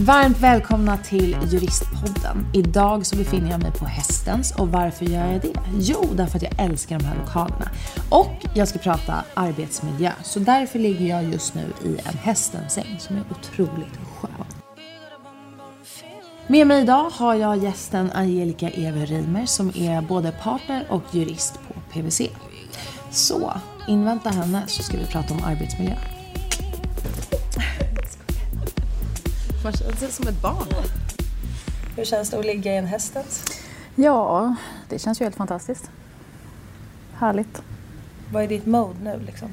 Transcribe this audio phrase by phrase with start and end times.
[0.00, 2.46] Varmt välkomna till Juristpodden.
[2.54, 5.60] Idag så befinner jag mig på Hästens och varför gör jag det?
[5.78, 7.70] Jo, därför att jag älskar de här lokalerna.
[8.10, 13.16] Och jag ska prata arbetsmiljö, så därför ligger jag just nu i en hästensäng som
[13.16, 14.46] är otroligt skön.
[16.46, 21.74] Med mig idag har jag gästen Angelica Ever som är både partner och jurist på
[21.92, 22.30] PWC.
[23.10, 23.52] Så
[23.88, 25.96] invänta henne så ska vi prata om arbetsmiljö.
[29.68, 30.66] Man känns sig som ett barn.
[31.96, 33.44] Hur känns det att ligga i en hästens?
[33.94, 34.54] Ja,
[34.88, 35.90] det känns ju helt fantastiskt.
[37.14, 37.62] Härligt.
[38.32, 39.48] Vad är ditt mode nu liksom?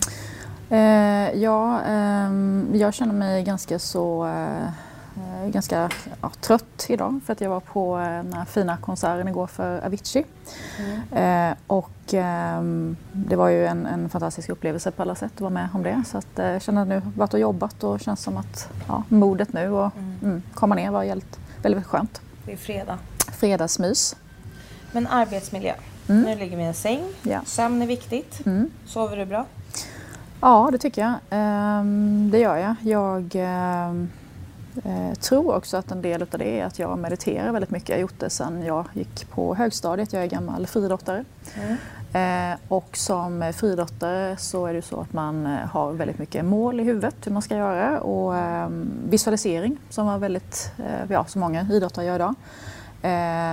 [0.70, 2.32] Eh, ja, eh,
[2.74, 4.70] jag känner mig ganska så eh,
[5.18, 5.90] Eh, ganska
[6.22, 10.26] ja, trött idag för att jag var på den här fina konserten igår för Avicii.
[10.80, 11.52] Mm.
[11.52, 12.62] Eh, och eh,
[13.12, 16.04] det var ju en, en, fantastisk upplevelse på alla sätt att vara med om det.
[16.08, 19.04] Så att, eh, jag känner att nu varit och jobbat och känns som att ja,
[19.10, 20.16] modet nu och mm.
[20.24, 22.22] Mm, komma ner var väldigt, väldigt skönt.
[22.46, 22.98] Det är fredag.
[23.32, 24.16] Fredagsmys.
[24.92, 25.74] Men arbetsmiljö.
[26.08, 26.22] Mm.
[26.22, 27.04] Nu ligger vi i en säng.
[27.22, 27.42] Ja.
[27.46, 28.46] Sömn är viktigt.
[28.46, 28.72] Mm.
[28.86, 29.46] Sover du bra?
[30.42, 31.14] Ja, det tycker jag.
[31.30, 32.76] Ehm, det gör jag.
[32.82, 33.36] Jag
[34.84, 37.90] ehm, Eh, tror också att en del av det är att jag mediterar väldigt mycket.
[37.90, 40.14] Jag har gjort det sedan jag gick på högstadiet.
[40.14, 41.26] Jag är gammal friidrottare.
[41.56, 41.78] Mm.
[42.16, 46.80] Eh, och som friidrottare så är det så att man eh, har väldigt mycket mål
[46.80, 48.70] i huvudet hur man ska göra och eh,
[49.10, 50.72] visualisering som var väldigt,
[51.10, 52.36] ja, som många idrottare gör idag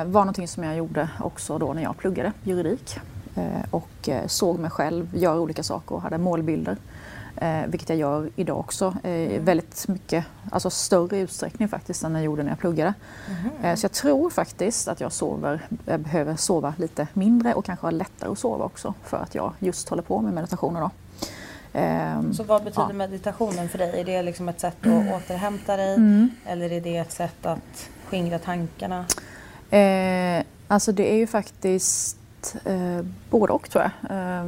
[0.06, 2.98] var någonting som jag gjorde också då när jag pluggade juridik
[3.70, 6.76] och såg mig själv göra olika saker och hade målbilder.
[7.36, 8.94] Eh, vilket jag gör idag också.
[9.02, 12.94] Eh, väldigt mycket, alltså större utsträckning faktiskt än jag gjorde när jag pluggade.
[13.28, 13.64] Mm.
[13.64, 17.86] Eh, så jag tror faktiskt att jag sover, jag behöver sova lite mindre och kanske
[17.86, 20.80] ha lättare att sova också för att jag just håller på med meditationer.
[20.80, 20.90] Då.
[21.72, 22.92] Ehm, så vad betyder ja.
[22.92, 24.00] meditationen för dig?
[24.00, 25.08] Är det liksom ett sätt att mm.
[25.08, 26.30] återhämta dig mm.
[26.46, 29.04] eller är det ett sätt att skingra tankarna?
[29.70, 32.18] Eh, alltså det är ju faktiskt
[32.64, 34.16] eh, både och tror jag.
[34.16, 34.44] Eh,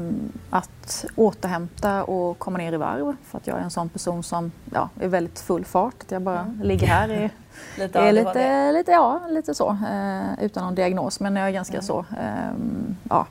[0.50, 4.52] att återhämta och komma ner i varv för att jag är en sån person som
[4.72, 5.94] ja, är väldigt full fart.
[6.02, 6.62] Att jag bara mm.
[6.62, 7.30] ligger här i,
[7.78, 11.74] lite, är lite, lite, ja, lite så eh, utan någon diagnos men jag är ganska
[11.74, 11.84] mm.
[11.84, 13.26] så ehm, ja,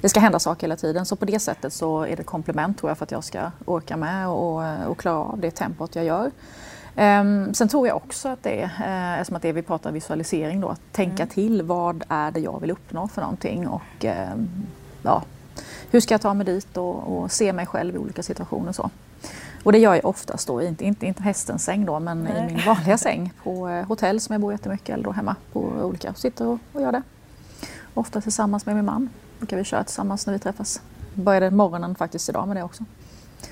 [0.00, 1.06] det ska hända saker hela tiden.
[1.06, 3.50] Så på det sättet så är det ett komplement tror jag för att jag ska
[3.64, 6.30] orka med och, och klara av det tempot jag gör.
[6.98, 10.60] Um, sen tror jag också att det är, uh, eftersom att det vi pratar visualisering
[10.60, 11.28] då, att tänka mm.
[11.28, 14.44] till vad är det jag vill uppnå för någonting och uh,
[15.02, 15.22] ja,
[15.90, 18.90] hur ska jag ta mig dit och, och, se mig själv i olika situationer så.
[19.64, 22.42] Och det gör jag oftast då, inte, inte, inte hästens säng då, men Nej.
[22.42, 25.60] i min vanliga säng på uh, hotell som jag bor jättemycket eller då hemma på
[25.60, 27.02] olika, sitter och, och gör det.
[27.94, 30.80] Ofta tillsammans med min man, brukar vi köra tillsammans när vi träffas.
[31.14, 32.84] Började morgonen faktiskt idag med det också.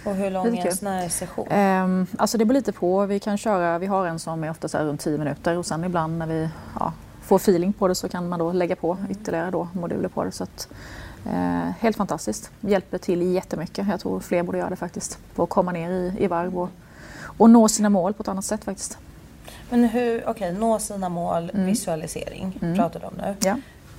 [0.04, 1.52] Och hur lång är en sån här session?
[1.52, 3.06] Um, alltså det beror lite på.
[3.06, 5.84] Vi kan köra, vi har en som är ofta så runt 10 minuter och sen
[5.84, 6.48] ibland när vi
[6.80, 10.24] ja, får feeling på det så kan man då lägga på ytterligare då, moduler på
[10.24, 10.32] det.
[10.32, 10.68] Så att,
[11.26, 12.50] uh, helt fantastiskt.
[12.60, 13.88] Hjälper till jättemycket.
[13.88, 15.18] Jag tror fler borde göra det faktiskt.
[15.34, 16.68] För att komma ner i, i varv och,
[17.38, 18.98] och nå sina mål på ett annat sätt faktiskt.
[19.70, 21.66] Men hur, okej, okay, nå sina mål, mm.
[21.66, 22.76] visualisering mm.
[22.76, 23.36] pratar du om nu.
[23.40, 23.56] Ja.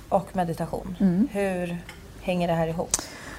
[0.08, 0.96] Och meditation.
[1.00, 1.28] Mm.
[1.32, 1.78] Hur
[2.20, 2.90] hänger det här ihop?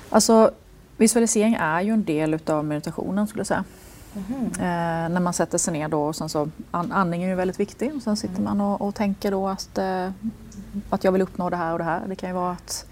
[0.10, 0.52] Alltså
[0.98, 3.64] Visualisering är ju en del utav meditationen skulle jag säga.
[4.16, 4.46] Mm.
[4.46, 7.96] Eh, när man sätter sig ner då och sen så andningen är ju väldigt viktig
[7.96, 8.44] och sen sitter mm.
[8.44, 10.10] man och, och, tänker då att, eh,
[10.90, 12.02] att jag vill uppnå det här och det här.
[12.08, 12.86] Det kan ju vara att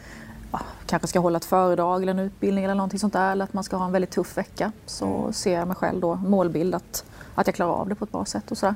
[0.51, 3.53] ja, kanske ska hålla ett föredrag eller en utbildning eller någonting sånt där eller att
[3.53, 4.71] man ska ha en väldigt tuff vecka.
[4.85, 5.33] Så mm.
[5.33, 7.05] ser jag mig själv då målbild att,
[7.35, 8.75] att jag klarar av det på ett bra sätt och sådär.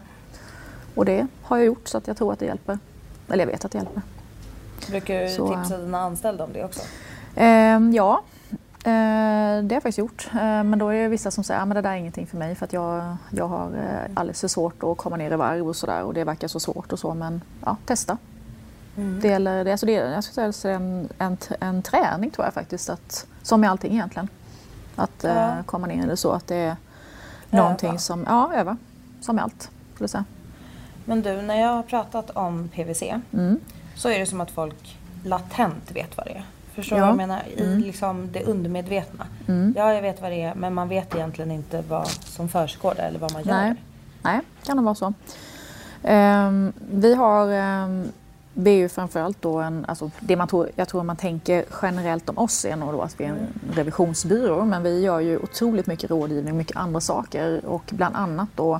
[0.95, 2.79] Och det har jag gjort så att jag tror att det hjälper.
[3.27, 4.01] Eller jag vet att det hjälper.
[4.89, 6.81] Brukar du så, tipsa dina anställda om det också?
[7.35, 8.23] Eh, ja,
[8.83, 10.29] det har jag faktiskt gjort.
[10.33, 12.55] men då är det vissa som säger att ah, det där är ingenting för mig
[12.55, 13.71] för att jag, jag har
[14.13, 16.93] alldeles för svårt att komma ner i varv och sådär och det verkar så svårt
[16.93, 18.17] och så men ja, testa.
[18.97, 19.19] Mm.
[19.21, 22.89] Det, gäller, det, alltså det, jag skulle säga en, en, en träning tror jag faktiskt,
[22.89, 24.27] att, som med allting egentligen.
[24.95, 25.55] Att ja.
[25.65, 26.75] komma ner i det så att det är
[27.49, 27.97] någonting öva.
[27.97, 28.77] som, ja öva,
[29.21, 29.61] som med allt.
[29.93, 30.25] Skulle jag säga.
[31.05, 33.59] Men du, när jag har pratat om PVC mm.
[33.95, 36.43] så är det som att folk latent vet vad det är.
[36.79, 37.05] Förstår du ja.
[37.05, 37.43] vad jag menar?
[37.55, 37.79] I mm.
[37.79, 39.25] liksom det undermedvetna.
[39.47, 39.73] Mm.
[39.77, 43.07] Ja, jag vet vad det är men man vet egentligen inte vad som försiggår där
[43.07, 43.75] eller vad man gör.
[44.21, 45.13] Nej, kan det vara så.
[46.03, 47.47] Um, vi har
[47.83, 48.11] um,
[48.53, 52.29] vi är ju framförallt då en, alltså det man tror, jag tror man tänker generellt
[52.29, 55.87] om oss är nog då att vi är en revisionsbyrå men vi gör ju otroligt
[55.87, 58.79] mycket rådgivning, mycket andra saker och bland annat då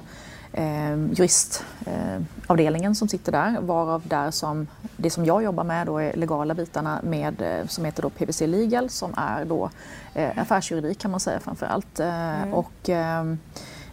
[1.11, 4.67] juristavdelningen eh, som sitter där, varav där som
[4.97, 8.41] det som jag jobbar med då är legala bitarna med, eh, som heter då PVC
[8.41, 9.69] Legal som är då
[10.13, 11.99] eh, affärsjuridik kan man säga framför allt.
[11.99, 12.53] Eh, mm.
[12.53, 13.23] Och eh,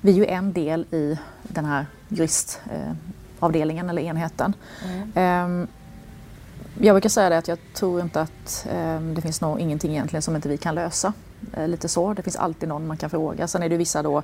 [0.00, 4.55] vi är ju en del i den här juristavdelningen eller enheten.
[4.85, 5.12] Mm.
[5.14, 5.67] Ehm,
[6.81, 10.23] jag brukar säga det att jag tror inte att ehm, det finns nog ingenting egentligen
[10.23, 11.12] som inte vi kan lösa.
[11.67, 13.49] lite så, det finns alltid någon man kan fråga.
[13.49, 14.23] Sen är det vissa då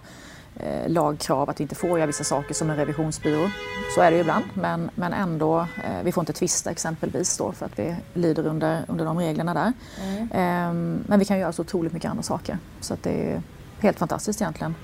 [0.56, 3.50] eh, lagkrav att vi inte får göra vissa saker som en revisionsbyrå.
[3.94, 7.52] Så är det ju ibland, men, men ändå, eh, vi får inte tvista exempelvis då
[7.52, 9.72] för att vi lyder under, under de reglerna där.
[10.02, 10.22] Mm.
[10.22, 12.58] Eh, men vi kan göra så otroligt mycket andra saker.
[12.80, 13.42] Så att det är
[13.80, 14.74] helt fantastiskt egentligen.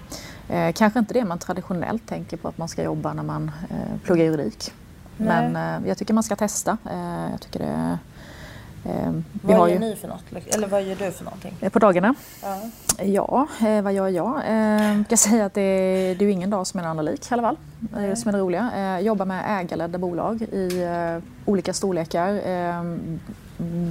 [0.48, 4.00] Eh, kanske inte det man traditionellt tänker på att man ska jobba när man eh,
[4.04, 4.72] pluggar juridik.
[5.16, 5.50] Nej.
[5.50, 6.78] Men eh, jag tycker man ska testa.
[7.30, 7.98] Jag tycker det
[8.84, 9.78] Eh, vad gör ju...
[9.78, 10.22] ni för något?
[10.54, 11.54] Eller vad gör du för någonting?
[11.60, 12.14] Eh, på dagarna?
[12.42, 12.60] Ja,
[13.02, 14.42] ja eh, vad gör jag?
[14.48, 17.04] Eh, jag kan säga att det är, det är ingen dag som är en annan
[17.04, 17.56] lik i alla fall.
[17.80, 18.70] Det är det som är det roliga.
[18.76, 22.28] Eh, jobbar med ägarledda bolag i eh, olika storlekar.
[22.28, 22.82] Eh,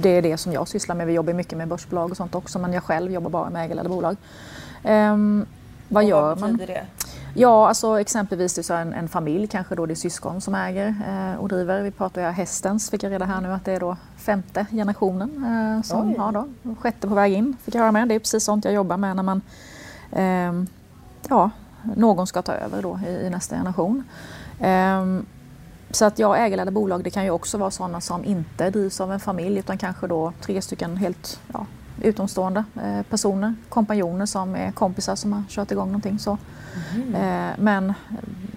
[0.00, 1.06] det är det som jag sysslar med.
[1.06, 3.88] Vi jobbar mycket med börsbolag och sånt också men jag själv jobbar bara med ägarledda
[3.88, 4.16] bolag.
[5.88, 6.56] vad och gör vad man?
[6.56, 6.86] det?
[7.40, 10.94] Ja, alltså exempelvis det är en, en, familj, kanske då det är syskon som äger
[11.08, 11.82] eh, och driver.
[11.82, 15.44] Vi pratar ju hästens, fick jag reda här nu att det är då femte generationen
[15.44, 16.48] eh, som har då,
[16.80, 18.08] sjätte på väg in, fick jag höra med.
[18.08, 19.42] Det är precis sånt jag jobbar med när man,
[20.12, 20.52] eh,
[21.28, 21.50] ja,
[21.96, 24.04] någon ska ta över då i, i nästa generation.
[24.60, 25.04] Eh,
[25.90, 29.12] så att ja, ägarledda bolag det kan ju också vara sådana som inte drivs av
[29.12, 31.66] en familj utan kanske då tre stycken helt ja,
[32.02, 36.18] utomstående eh, personer, kompanjoner som är kompisar som har kört igång någonting.
[36.18, 36.38] Så.
[36.94, 37.14] Mm.
[37.14, 37.94] Eh, men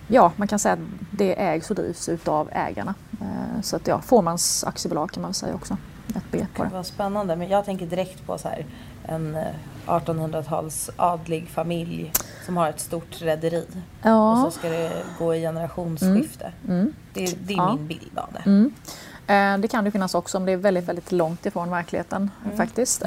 [0.08, 0.80] ja, man kan säga att
[1.12, 2.94] det ägs och drivs utav ägarna.
[3.22, 5.78] Eh, så att ja, Fåmans aktiebolag kan man säga också.
[6.16, 6.70] Ett B på det.
[6.74, 8.66] Vad spännande, men jag tänker direkt på så här,
[9.06, 9.38] en
[9.86, 12.12] 1800-tals eh, adlig familj
[12.46, 13.66] som har ett stort rederi.
[14.02, 14.32] Ja.
[14.32, 16.52] Och så ska det gå i generationsskifte.
[16.68, 16.80] Mm.
[16.80, 16.94] Mm.
[17.14, 17.76] Det, det, är ja.
[17.76, 18.50] min bild av det.
[19.32, 19.62] Mm.
[19.62, 22.58] Det kan det finnas också om det är väldigt, väldigt långt ifrån verkligheten mm.
[22.58, 23.02] faktiskt.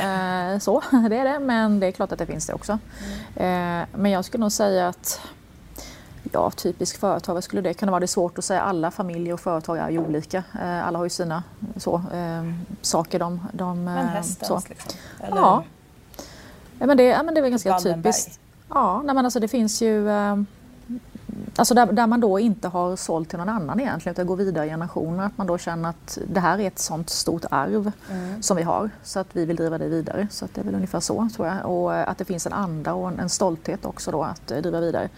[0.61, 2.79] Så, det är det, men det är klart att det finns det också.
[3.37, 3.87] Mm.
[3.93, 5.21] Men jag skulle nog säga att
[6.33, 8.01] ja, typisk företag, vad skulle det kunna vara?
[8.01, 8.61] Det är svårt att säga.
[8.61, 10.45] Alla familjer och företag är ju olika.
[10.61, 11.43] Eh, alla har ju sina
[11.77, 13.47] så, eh, saker de...
[13.53, 14.69] de men hästens så.
[14.69, 14.93] liksom?
[15.21, 15.37] Eller?
[15.37, 15.65] Ja.
[16.79, 16.87] ja.
[16.87, 18.13] men det, ja, men det är väl ganska Wallenberg.
[18.13, 18.41] typiskt.
[18.69, 20.09] Ja, nej, men alltså det finns ju...
[21.29, 24.37] Eh, alltså där, där, man då inte har sålt till någon annan egentligen utan går
[24.37, 25.27] vidare i generationer.
[25.27, 28.43] Att man då känner att det här är ett sånt stort arv mm.
[28.43, 30.29] som vi har så att vi vill driva det vidare.
[30.31, 31.71] Så att det är väl ungefär så tror jag.
[31.71, 35.09] Och att det finns en anda och en, en stolthet också då att driva vidare.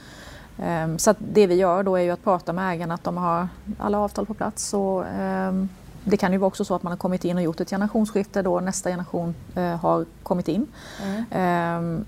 [0.59, 3.49] Ehm, så det vi gör då är ju att prata med ägarna att de har
[3.79, 4.75] alla avtal på plats.
[4.75, 5.69] Och, ehm,
[6.05, 8.43] det kan ju vara också så att man har kommit in och gjort ett generationsskifte
[8.43, 10.67] då nästa generation eh, har kommit in.
[11.03, 11.25] Mm.
[11.31, 12.05] Ehm,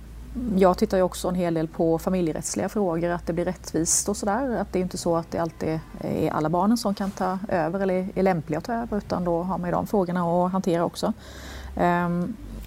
[0.56, 4.16] jag tittar ju också en hel del på familjerättsliga frågor, att det blir rättvist och
[4.16, 4.56] sådär.
[4.56, 7.80] Att det är inte så att det alltid är alla barnen som kan ta över
[7.80, 10.84] eller är lämpliga att ta över utan då har man ju de frågorna att hantera
[10.84, 11.12] också.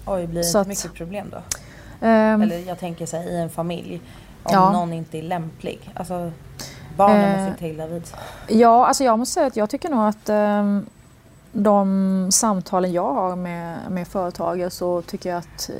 [0.06, 1.42] Oj, blir det inte mycket problem då?
[2.06, 4.00] eller jag tänker så här, i en familj
[4.42, 4.72] om ja.
[4.72, 5.90] någon inte är lämplig?
[5.94, 6.30] Alltså,
[6.96, 8.02] barnen eh, måste ta illa vid
[8.48, 10.80] Ja, alltså jag måste säga att jag tycker nog att eh,
[11.52, 15.76] de samtalen jag har med, med företagare så tycker jag att eh,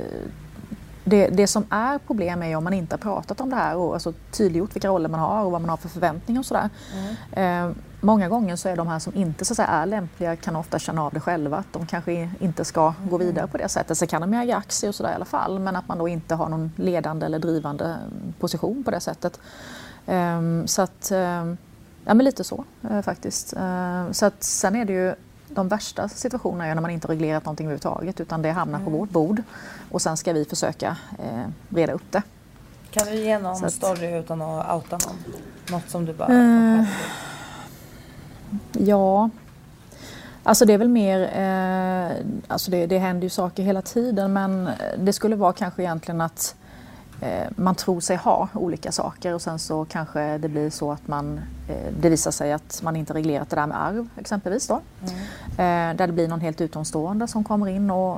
[1.03, 3.93] det, det som är problem är om man inte har pratat om det här och
[3.93, 6.69] alltså tydliggjort vilka roller man har och vad man har för förväntningar och sådär.
[6.93, 7.69] Mm.
[7.69, 10.79] Eh, många gånger så är de här som inte så säga, är lämpliga kan ofta
[10.79, 13.27] känna av det själva att de kanske inte ska gå mm.
[13.27, 13.97] vidare på det sättet.
[13.97, 16.35] Sen kan de äga aktier och sådär i alla fall men att man då inte
[16.35, 17.97] har någon ledande eller drivande
[18.39, 19.39] position på det sättet.
[20.05, 21.53] Eh, så att, eh,
[22.05, 23.53] ja men lite så eh, faktiskt.
[23.53, 25.15] Eh, så att sen är det ju
[25.55, 28.91] de värsta situationerna är när man inte reglerat någonting överhuvudtaget utan det hamnar mm.
[28.91, 29.43] på vårt bord
[29.91, 32.21] och sen ska vi försöka eh, reda upp det.
[32.91, 35.17] Kan du ge någon att, story utan att outa någon?
[35.71, 36.33] Något som du bara...
[36.33, 36.85] Eh,
[38.71, 39.29] ja.
[40.43, 44.69] Alltså det är väl mer, eh, alltså det, det händer ju saker hela tiden men
[44.97, 46.55] det skulle vara kanske egentligen att
[47.55, 51.41] man tror sig ha olika saker och sen så kanske det blir så att man,
[51.67, 54.81] eh, det visar sig att man inte reglerat det där med arv exempelvis då.
[55.01, 55.15] Mm.
[55.91, 58.17] Eh, där det blir någon helt utomstående som kommer in och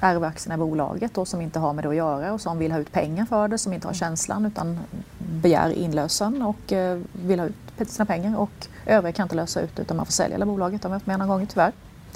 [0.00, 2.72] ärver aktierna i bolaget och som inte har med det att göra och som vill
[2.72, 3.98] ha ut pengar för det, som inte har mm.
[3.98, 4.78] känslan utan
[5.18, 9.78] begär inlösen och eh, vill ha ut sina pengar och övriga kan inte lösa ut
[9.78, 10.82] utan man får sälja hela bolaget.
[10.82, 11.72] Det har vi haft med några gånger tyvärr.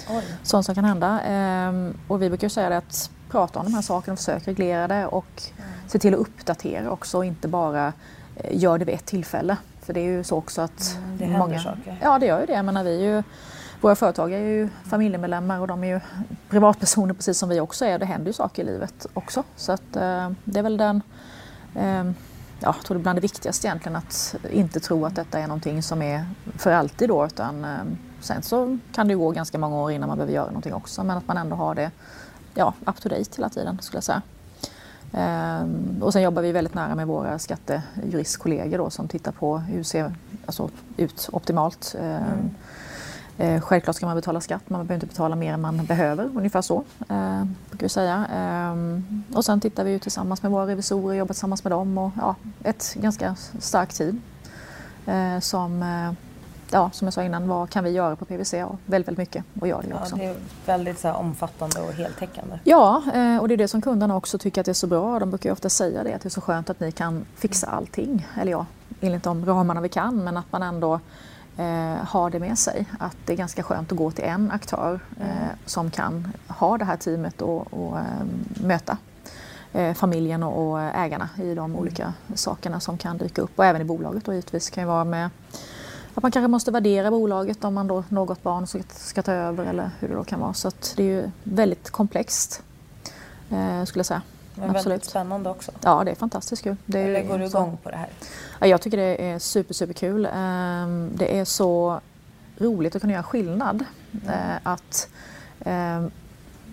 [0.09, 0.25] Oj.
[0.43, 1.21] Sånt som kan hända.
[1.21, 4.89] Ehm, och vi brukar säga det att prata om de här sakerna och försöka reglera
[4.89, 5.71] det och mm.
[5.87, 7.93] se till att uppdatera också och inte bara
[8.37, 9.57] eh, gör det vid ett tillfälle.
[9.83, 11.61] För det är ju så också att mm, det många...
[11.61, 11.99] saker.
[12.03, 12.53] Ja, det gör ju det.
[12.53, 13.23] Jag menar, vi är ju
[13.81, 16.01] våra företag är ju familjemedlemmar och de är ju
[16.49, 17.99] privatpersoner precis som vi också är.
[17.99, 19.43] Det händer ju saker i livet också.
[19.57, 21.03] Så att, eh, det är väl den,
[21.75, 22.05] eh,
[22.61, 25.47] ja, jag tror det är bland det viktigaste egentligen att inte tro att detta är
[25.47, 26.27] någonting som är
[26.59, 27.71] för alltid då utan eh,
[28.21, 31.17] sen så kan det gå ganska många år innan man behöver göra någonting också men
[31.17, 31.91] att man ändå har det
[32.57, 34.23] ja, up to date hela tiden skulle jag säga.
[35.13, 39.79] Ehm, och sen jobbar vi väldigt nära med våra skattejuristkollegor då, som tittar på hur
[39.79, 40.15] det ser
[40.47, 41.95] alltså, ut optimalt.
[42.01, 42.51] Mm.
[43.39, 46.63] Eh, självklart ska man betala skatt, man behöver inte betala mer än man behöver, ungefär
[46.63, 48.27] så eh, brukar vi säga.
[48.33, 48.77] Eh,
[49.37, 52.35] och sen tittar vi tillsammans med våra revisorer, jobbar tillsammans med dem och ja,
[52.65, 54.21] ett ganska starkt team
[55.07, 56.26] eh, som eh,
[56.71, 58.53] ja, som jag sa innan, vad kan vi göra på PVC?
[58.53, 60.17] Ja, väldigt, väldigt mycket och gör det ja, också.
[60.17, 62.59] Det är väldigt så här, omfattande och heltäckande.
[62.65, 65.19] Ja, eh, och det är det som kunderna också tycker att det är så bra.
[65.19, 67.67] De brukar ju ofta säga det, att det är så skönt att ni kan fixa
[67.67, 68.27] allting.
[68.41, 68.67] Eller ja,
[69.01, 71.01] enligt de ramarna vi kan, men att man ändå
[71.57, 72.87] eh, har det med sig.
[72.99, 75.57] Att det är ganska skönt att gå till en aktör eh, mm.
[75.67, 78.05] som kan ha det här teamet och, och eh,
[78.47, 78.99] möta
[79.73, 81.77] eh, familjen och, och, ägarna i de mm.
[81.77, 83.59] olika sakerna som kan dyka upp.
[83.59, 85.31] Och även i bolaget då givetvis kan ju vara med
[86.17, 89.65] att man kanske måste värdera bolaget om man då något barn ska, ska ta över
[89.67, 90.55] eller hur det då kan vara.
[90.55, 92.63] Så det är ju väldigt komplext
[93.51, 94.23] eh, skulle jag säga.
[94.55, 94.87] Men Absolut.
[94.87, 95.73] väldigt spännande också.
[95.83, 96.77] Ja, det är fantastiskt kul.
[96.87, 98.09] Det är, Eller går du igång på det här?
[98.61, 100.29] Ja, jag tycker det är super, super kul.
[100.35, 102.01] Ehm, det är så
[102.59, 103.85] roligt att kunna göra skillnad.
[104.27, 104.59] Mm.
[104.63, 105.09] Att
[105.61, 106.11] ehm,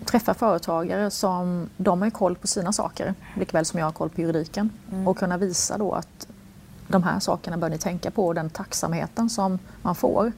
[0.04, 4.20] träffa företagare som de har koll på sina saker, likväl som jag har koll på
[4.20, 4.70] juridiken.
[4.92, 5.08] Mm.
[5.08, 6.26] Och kunna visa då att
[6.94, 10.32] de här sakerna bör ni tänka på, och den tacksamheten som man får.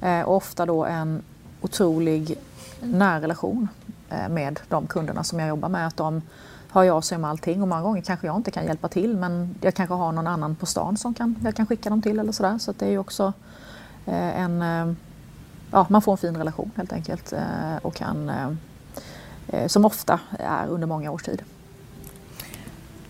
[0.00, 1.22] Eh, och ofta då en
[1.60, 2.38] otrolig
[2.80, 3.68] nära relation
[4.10, 5.86] eh, med de kunderna som jag jobbar med.
[5.86, 6.22] Att de
[6.70, 9.54] hör jag sig om allting och många gånger kanske jag inte kan hjälpa till men
[9.60, 12.32] jag kanske har någon annan på stan som kan, jag kan skicka dem till eller
[12.32, 12.58] sådär.
[12.58, 13.32] Så det är ju också
[14.06, 14.94] eh, en, eh,
[15.70, 18.50] ja man får en fin relation helt enkelt eh, och kan, eh,
[19.48, 21.42] eh, som ofta är under många års tid.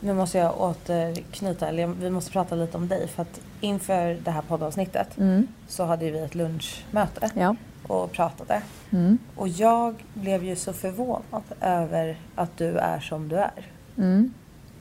[0.05, 4.31] Nu måste jag återknyta, eller vi måste prata lite om dig för att inför det
[4.31, 5.47] här poddavsnittet mm.
[5.69, 7.31] så hade vi ett lunchmöte.
[7.35, 7.57] Ja
[7.87, 8.63] och pratade.
[8.91, 9.19] Mm.
[9.37, 13.69] Och jag blev ju så förvånad över att du är som du är.
[13.97, 14.35] Mm.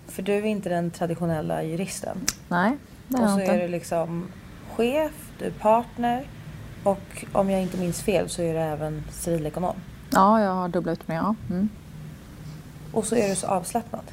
[0.08, 2.18] För du är inte den traditionella juristen.
[2.48, 2.78] Nej,
[3.08, 3.54] det är Och så inte.
[3.54, 4.28] är du liksom
[4.76, 6.28] chef, du är partner
[6.84, 9.76] och om jag inte minns fel så är du även civilekonom.
[10.10, 11.24] Ja, jag har dubbla utbildningar.
[11.24, 11.56] Ja.
[11.56, 11.70] Mm.
[12.92, 14.12] Och så är du så avslappnad.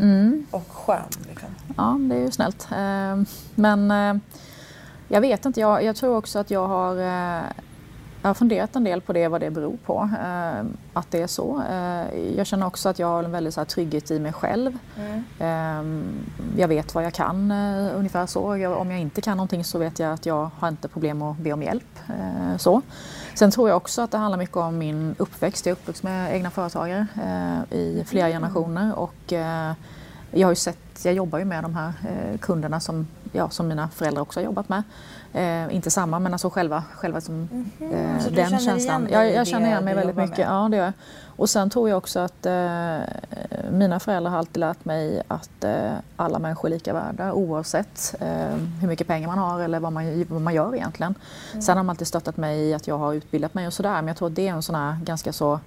[0.00, 0.46] Mm.
[0.50, 1.02] Och skön.
[1.28, 1.48] Liksom.
[1.76, 2.68] Ja, det är ju snällt.
[2.72, 3.22] Eh,
[3.54, 4.22] men eh,
[5.08, 7.42] jag vet inte, jag, jag tror också att jag har eh,
[8.22, 10.10] jag har funderat en del på det, vad det beror på.
[10.22, 11.62] Eh, att det är så.
[11.70, 14.78] Eh, jag känner också att jag har en väldigt så här, trygghet i mig själv.
[14.96, 15.24] Mm.
[15.38, 17.52] Eh, jag vet vad jag kan,
[17.96, 18.56] ungefär så.
[18.56, 21.36] Jag, om jag inte kan någonting så vet jag att jag har inte problem att
[21.36, 21.98] be om hjälp.
[22.58, 22.82] Så.
[23.40, 25.66] Sen tror jag också att det handlar mycket om min uppväxt.
[25.66, 28.42] Jag är uppvuxen med egna företagare eh, i flera mm.
[28.42, 29.32] generationer och
[30.30, 31.92] jag har ju sett, jag jobbar ju med de här
[32.40, 34.82] kunderna som, ja, som mina föräldrar också har jobbat med.
[35.32, 38.26] Eh, inte samma men alltså själva, själva som, mm -hmm.
[38.26, 39.08] eh, den känslan.
[39.10, 40.38] Jag, jag känner igen mig väldigt mycket.
[40.38, 40.46] Med.
[40.46, 40.92] Ja, det gör jag.
[41.40, 42.98] Och sen tror jag också att eh,
[43.70, 48.56] mina föräldrar har alltid lärt mig att eh, alla människor är lika värda oavsett eh,
[48.80, 51.14] hur mycket pengar man har eller vad man, vad man gör egentligen.
[51.52, 51.62] Mm.
[51.62, 54.06] Sen har de alltid stöttat mig i att jag har utbildat mig och sådär men
[54.06, 55.60] jag tror att det är en sån här ganska så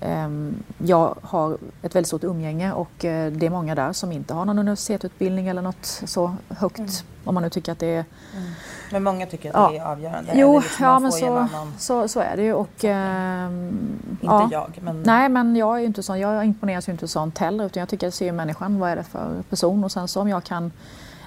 [0.00, 4.34] Ehm, jag har ett väldigt stort umgänge och eh, det är många där som inte
[4.34, 6.90] har någon universitetsutbildning eller något så högt mm.
[7.24, 8.04] om man nu tycker att det är...
[8.36, 8.50] Mm.
[8.92, 9.68] Men många tycker att ja.
[9.70, 10.32] det är avgörande?
[10.34, 11.72] Jo, liksom ja men så, annan...
[11.78, 12.52] så, så är det ju.
[12.52, 13.50] Och, äh,
[14.10, 14.48] inte ja.
[14.52, 15.02] jag men...
[15.02, 17.88] Nej men jag är ju inte sån, jag imponeras ju inte sånt heller utan jag
[17.88, 20.44] tycker att jag ser människan, vad är det för person och sen så om jag
[20.44, 20.72] kan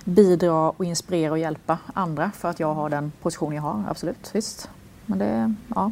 [0.03, 4.29] bidra och inspirera och hjälpa andra för att jag har den position jag har, absolut,
[4.33, 4.69] visst.
[5.05, 5.91] Men det, ja.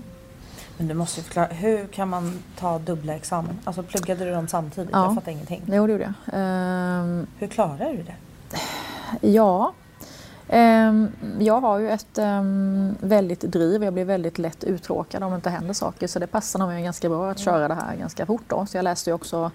[0.78, 3.60] Men du måste ju förklara, hur kan man ta dubbla examen?
[3.64, 4.90] Alltså pluggade du dem samtidigt?
[4.94, 5.06] Ja.
[5.06, 5.62] Jag fattar ingenting.
[5.66, 6.40] Jo, det gjorde jag.
[7.04, 8.16] Um, hur klarar du det?
[9.28, 9.74] Ja,
[11.40, 13.84] jag har ju ett um, väldigt driv.
[13.84, 16.08] Jag blir väldigt lätt uttråkad om det inte händer saker.
[16.08, 18.44] Så det passar mig ganska bra att köra det här ganska fort.
[18.48, 18.66] Då.
[18.66, 19.52] Så jag läste ju också,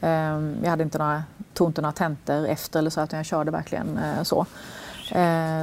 [0.00, 1.22] um, jag hade inte några,
[1.54, 4.46] tog inte några tentor efter eller så, utan jag körde verkligen uh, så.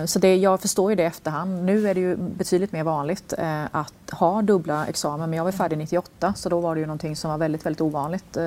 [0.06, 1.66] Så det, jag förstår ju det i efterhand.
[1.66, 5.30] Nu är det ju betydligt mer vanligt uh, att ha dubbla examen.
[5.30, 7.82] Men jag var färdig 98 så då var det ju någonting som var väldigt, väldigt
[7.82, 8.38] ovanligt.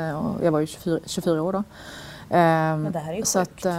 [0.42, 1.62] jag var ju 24, 24 år då.
[2.38, 3.66] Men det här är ju så sjukt.
[3.66, 3.74] att,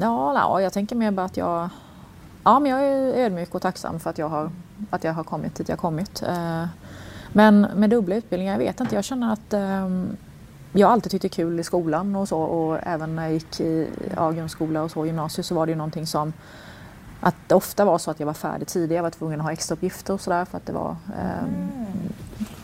[0.00, 1.70] ja, ja, jag tänker mer bara att jag
[2.46, 4.50] Ja, men jag är ödmjuk och tacksam för att jag har,
[4.90, 6.22] att jag har kommit dit jag kommit.
[6.22, 6.64] Eh,
[7.32, 10.16] men med dubbla utbildningar, jag vet inte, jag känner att ehm,
[10.72, 14.30] jag alltid tyckte kul i skolan och så och även när jag gick i ja,
[14.30, 16.32] grundskola och så gymnasiet så var det ju någonting som
[17.20, 19.52] att det ofta var så att jag var färdig tidigare, jag var tvungen att ha
[19.52, 21.68] extra uppgifter och sådär för att det var mm.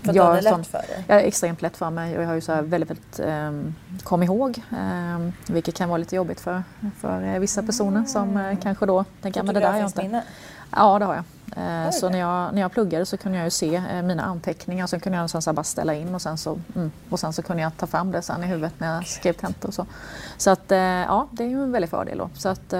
[0.02, 1.04] För att du hade lätt för det?
[1.06, 4.22] Jag är extremt lätt för mig och jag har ju så väldigt, väldigt um, kom
[4.22, 6.62] ihåg, um, vilket kan vara lite jobbigt för,
[7.00, 8.06] för uh, vissa personer mm.
[8.06, 10.02] som uh, kanske då tänker men det där är jag inte.
[10.02, 10.22] Minne?
[10.70, 11.24] Ja, det har jag.
[11.56, 14.90] Uh, så när jag, när jag pluggade så kunde jag ju se mina anteckningar och
[14.90, 17.62] sen kunde jag sen bara ställa in och sen, så, mm, och sen så kunde
[17.62, 19.86] jag ta fram det sen i huvudet när jag skrev tentor och så.
[20.36, 22.30] Så att ja, det är ju en väldig fördel då.
[22.34, 22.74] Så att,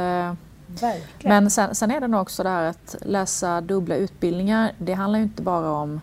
[1.23, 4.73] men sen, sen, är det nog också det här att läsa dubbla utbildningar.
[4.79, 6.01] Det handlar ju inte bara om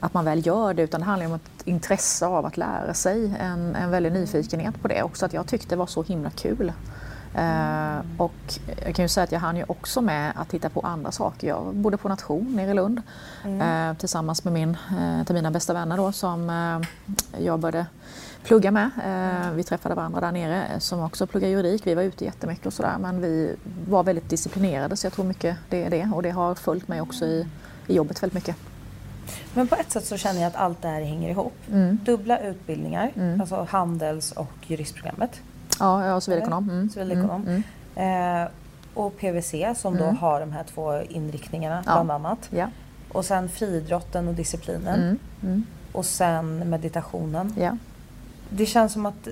[0.00, 3.34] att man väl gör det utan det handlar om ett intresse av att lära sig,
[3.40, 5.26] en, en väldig nyfikenhet på det också.
[5.26, 6.72] Att jag tyckte det var så himla kul.
[7.38, 10.80] Uh, och jag kan ju säga att jag hann ju också med att titta på
[10.80, 11.48] andra saker.
[11.48, 13.02] Jag bodde på Nation nere i Lund
[13.44, 13.90] mm.
[13.90, 14.76] uh, tillsammans med min,
[15.28, 16.50] uh, mina bästa vänner då som
[17.38, 17.86] jag började
[18.44, 18.90] plugga med.
[19.54, 21.86] vi träffade varandra där nere som också pluggar juridik.
[21.86, 23.56] Vi var ute jättemycket och sådär men vi
[23.88, 27.00] var väldigt disciplinerade så jag tror mycket det är det och det har följt mig
[27.00, 27.46] också i,
[27.86, 28.56] i jobbet väldigt mycket.
[29.54, 31.54] Men på ett sätt så känner jag att allt det här hänger ihop.
[31.72, 31.98] Mm.
[32.04, 33.40] Dubbla utbildningar, mm.
[33.40, 35.40] alltså handels och juristprogrammet.
[35.78, 36.70] Ja, ja civilekonom.
[36.70, 36.90] Mm.
[36.90, 37.42] civilekonom.
[37.42, 37.62] Mm.
[37.94, 38.42] mm.
[38.42, 38.48] Eh,
[38.94, 40.16] och PVC som då mm.
[40.16, 41.92] har de här två inriktningarna ja.
[41.92, 42.48] bland annat.
[42.50, 42.68] Ja.
[43.12, 45.18] Och sen friidrotten och disciplinen.
[45.42, 45.64] Mm.
[45.92, 47.54] Och sen meditationen.
[47.58, 47.76] Ja.
[48.56, 49.28] Det känns som att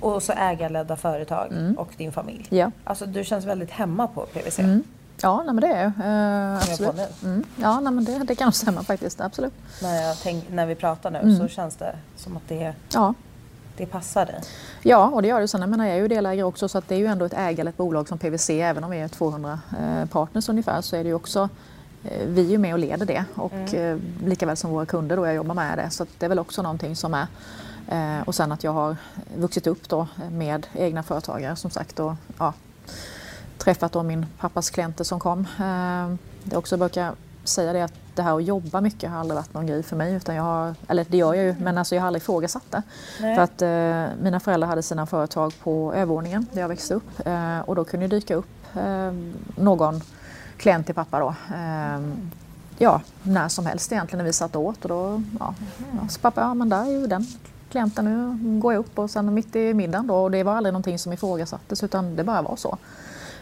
[0.00, 2.46] och så ägarledda företag och din familj.
[2.50, 2.70] Ja.
[2.84, 4.60] Alltså du känns väldigt hemma på PVC.
[5.22, 5.86] Ja, nej, men det är.
[5.86, 7.22] Uh, absolut.
[7.22, 7.44] Mm.
[7.56, 9.20] Ja, nej, men det, det kan stämma faktiskt.
[9.20, 9.52] Absolut.
[9.82, 11.38] När, jag tänk, när vi pratar nu mm.
[11.38, 13.14] så känns det som att det, ja.
[13.76, 14.40] det passar dig.
[14.82, 15.48] Ja, och det gör det.
[15.48, 17.34] Sen, jag, menar, jag är ju delägare också så att det är ju ändå ett
[17.36, 18.50] ägarlett bolag som PVC.
[18.50, 21.48] Även om vi är 200 eh, partners ungefär så är det ju också
[22.04, 23.92] eh, vi är med och leder det och mm.
[23.92, 25.90] eh, lika väl som våra kunder då jag jobbar med det.
[25.90, 27.26] Så det är väl också någonting som är
[27.88, 28.96] eh, och sen att jag har
[29.36, 32.52] vuxit upp då med egna företagare som sagt och ja,
[33.58, 35.46] träffat då min pappas klienter som kom.
[35.58, 36.16] Eh,
[36.50, 39.66] jag också brukar säga det att det här att jobba mycket har aldrig varit någon
[39.66, 40.14] grej för mig.
[40.14, 42.82] Utan jag har, eller det gör jag ju, men alltså jag har aldrig ifrågasatt det.
[43.20, 43.36] Nej.
[43.36, 47.26] För att eh, mina föräldrar hade sina företag på övervåningen där jag växte upp.
[47.26, 49.12] Eh, och då kunde det dyka upp eh,
[49.56, 50.00] någon
[50.56, 51.34] klient till pappa då.
[51.54, 52.00] Eh,
[52.78, 54.82] ja, när som helst egentligen när vi satt åt.
[54.82, 55.54] Och då, ja,
[56.10, 57.26] så pappa, ja men där är ju den
[57.74, 60.14] klienten, nu går jag upp och sen mitt i middagen då.
[60.14, 62.78] Och det var aldrig någonting som ifrågasattes utan det bara var så.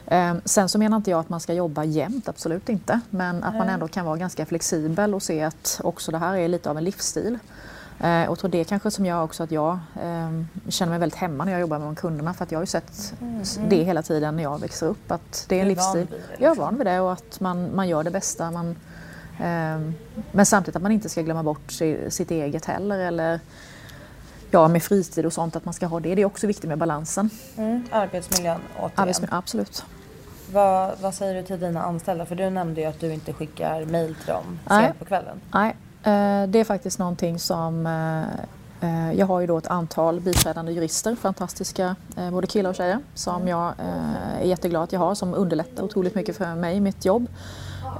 [0.06, 3.00] Ehm, sen så menar inte jag att man ska jobba jämt, absolut inte.
[3.10, 6.48] Men att man ändå kan vara ganska flexibel och se att också det här är
[6.48, 7.38] lite av en livsstil.
[8.00, 10.30] Ehm, och tror det kanske som gör också att jag eh,
[10.68, 13.14] känner mig väldigt hemma när jag jobbar med kunderna för att jag har ju sett
[13.20, 13.68] mm.
[13.68, 16.06] det hela tiden när jag växer upp att det är en livsstil.
[16.10, 16.36] Liksom.
[16.38, 18.50] Jag är van vid det och att man, man gör det bästa.
[18.50, 18.76] Man,
[20.32, 21.72] men samtidigt att man inte ska glömma bort
[22.08, 23.40] sitt eget heller eller
[24.52, 26.14] ja, med fritid och sånt, att man ska ha det.
[26.14, 27.30] Det är också viktigt med balansen.
[27.56, 27.84] Mm.
[27.90, 28.92] Arbetsmiljön återigen.
[28.94, 29.84] Arbetsmiljön, absolut.
[30.52, 32.26] Vad, vad, säger du till dina anställda?
[32.26, 35.40] För du nämnde ju att du inte skickar mail till dem sent på kvällen.
[35.54, 38.22] Nej, eh, det är faktiskt någonting som eh,
[38.88, 41.96] eh, jag har ju då ett antal biträdande jurister, fantastiska
[42.30, 43.48] både killar och tjejer, som mm.
[43.48, 43.74] jag
[44.40, 47.26] är jätteglad att jag har, som underlättar otroligt mycket för mig i mitt jobb.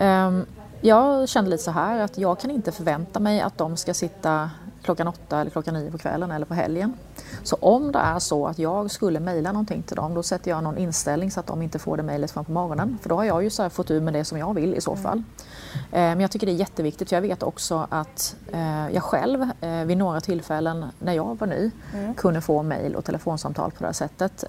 [0.01, 0.47] Ehm,
[0.81, 4.51] jag kände lite så här att jag kan inte förvänta mig att de ska sitta
[4.83, 6.95] klockan åtta eller klockan nio på kvällen eller på helgen.
[7.43, 10.65] Så om det är så att jag skulle mejla någonting till dem då sätter jag
[10.65, 12.99] någon inställning så att de inte får det mejlet fram på morgonen.
[13.03, 14.97] För då har jag ju så fått ur med det som jag vill i så
[14.97, 15.23] fall.
[15.75, 17.13] Eh, men jag tycker det är jätteviktigt.
[17.13, 21.71] Jag vet också att eh, jag själv eh, vid några tillfällen när jag var ny
[21.95, 22.15] mm.
[22.15, 24.45] kunde få mejl och telefonsamtal på det här sättet.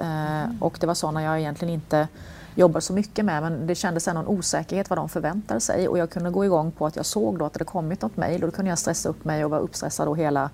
[0.60, 2.08] Och det var så när jag egentligen inte
[2.56, 5.98] jobbade så mycket med men det kändes ändå en osäkerhet vad de förväntade sig och
[5.98, 8.44] jag kunde gå igång på att jag såg då att det hade kommit något mejl
[8.44, 10.50] och då kunde jag stressa upp mig och vara uppstressad då hela,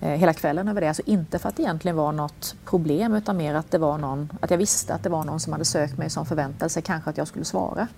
[0.00, 0.88] eh, hela kvällen över det.
[0.88, 4.32] Alltså inte för att det egentligen var något problem utan mer att det var någon,
[4.40, 7.10] att jag visste att det var någon som hade sökt mig som förväntade sig kanske
[7.10, 7.88] att jag skulle svara.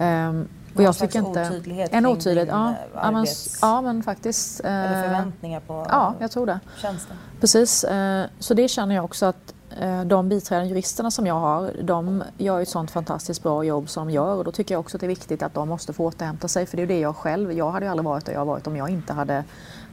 [0.00, 1.48] Um, och jag tycker inte...
[1.48, 2.74] otydlighet En otydlighet, ja.
[2.94, 3.26] Ja men,
[3.60, 4.60] ja men, faktiskt.
[4.60, 5.86] Eller eh, förväntningar på...
[5.88, 6.60] Ja, jag tror det.
[6.82, 6.96] Det.
[7.40, 7.84] Precis.
[7.84, 9.57] Eh, så det känner jag också att eh,
[10.06, 14.12] de biträdande juristerna som jag har, de gör ett sånt fantastiskt bra jobb som de
[14.12, 16.48] gör och då tycker jag också att det är viktigt att de måste få återhämta
[16.48, 18.66] sig för det är det jag själv, jag hade ju aldrig varit där jag varit
[18.66, 19.44] om jag inte hade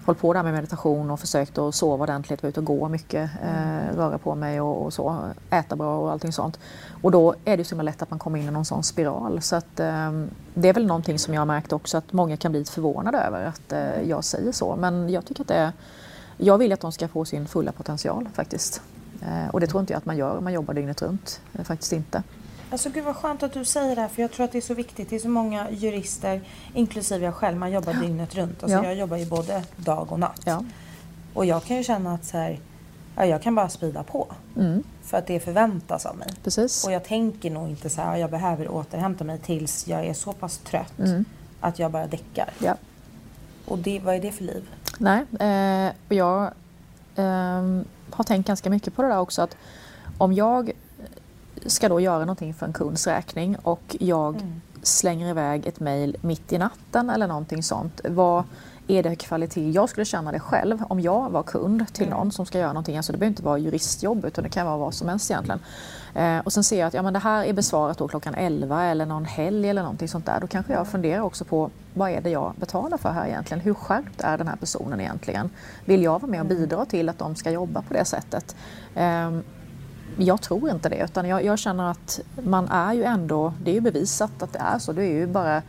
[0.05, 3.29] hållit på där med meditation och försökt att sova ordentligt, vara ute och gå mycket,
[3.43, 5.19] eh, röra på mig och, och, så,
[5.49, 6.59] äta bra och allting sånt.
[7.01, 9.41] Och då är det så himla lätt att man kommer in i någon sån spiral.
[9.41, 10.11] Så att, eh,
[10.53, 13.45] det är väl någonting som jag har märkt också att många kan bli förvånade över
[13.45, 14.75] att eh, jag säger så.
[14.75, 15.71] Men jag tycker att det är,
[16.37, 18.81] jag vill att de ska få sin fulla potential faktiskt.
[19.21, 21.41] Eh, och det tror inte jag att man gör om man jobbar dygnet runt.
[21.53, 22.23] Eh, faktiskt inte.
[22.69, 24.61] Alltså gud vad skönt att du säger det här för jag tror att det är
[24.61, 25.09] så viktigt.
[25.09, 26.41] Det är så många jurister,
[26.73, 27.99] inklusive jag själv, man jobbar ja.
[27.99, 28.63] dygnet runt.
[28.63, 28.83] Alltså ja.
[28.83, 30.41] Jag jobbar ju både dag och natt.
[30.45, 30.63] Ja.
[31.33, 32.59] Och jag kan ju känna att så här,
[33.15, 34.27] ja, jag kan bara sprida på.
[34.57, 34.83] Mm.
[35.03, 36.29] För att det förväntas av mig.
[36.43, 36.85] Precis.
[36.85, 40.33] Och jag tänker nog inte så här, jag behöver återhämta mig tills jag är så
[40.33, 41.25] pass trött mm.
[41.59, 42.49] att jag bara däckar.
[42.59, 42.75] Ja.
[43.65, 44.69] Och det, vad är det för liv?
[44.97, 46.43] Nej, eh, jag
[47.15, 47.81] eh,
[48.15, 49.57] har tänkt ganska mycket på det där också att
[50.17, 50.71] om jag
[51.65, 54.61] ska då göra någonting för en kunds räkning och jag mm.
[54.81, 58.01] slänger iväg ett mejl mitt i natten eller någonting sånt.
[58.03, 58.43] Vad
[58.87, 59.71] är det kvalitet?
[59.71, 62.17] Jag skulle känna det själv om jag var kund till mm.
[62.17, 62.97] någon som ska göra någonting.
[62.97, 65.59] Alltså det behöver inte vara juristjobb utan det kan vara vad som helst egentligen.
[66.13, 68.83] Eh, och sen ser jag att ja, men det här är besvarat då klockan 11
[68.83, 70.39] eller någon helg eller någonting sånt där.
[70.39, 73.61] Då kanske jag funderar också på vad är det jag betalar för här egentligen?
[73.61, 75.49] Hur skärpt är den här personen egentligen?
[75.85, 76.57] Vill jag vara med och mm.
[76.57, 78.55] bidra till att de ska jobba på det sättet?
[78.95, 79.31] Eh,
[80.17, 83.75] jag tror inte det utan jag, jag, känner att man är ju ändå, det är
[83.75, 85.61] ju bevisat att det är så, du är ju bara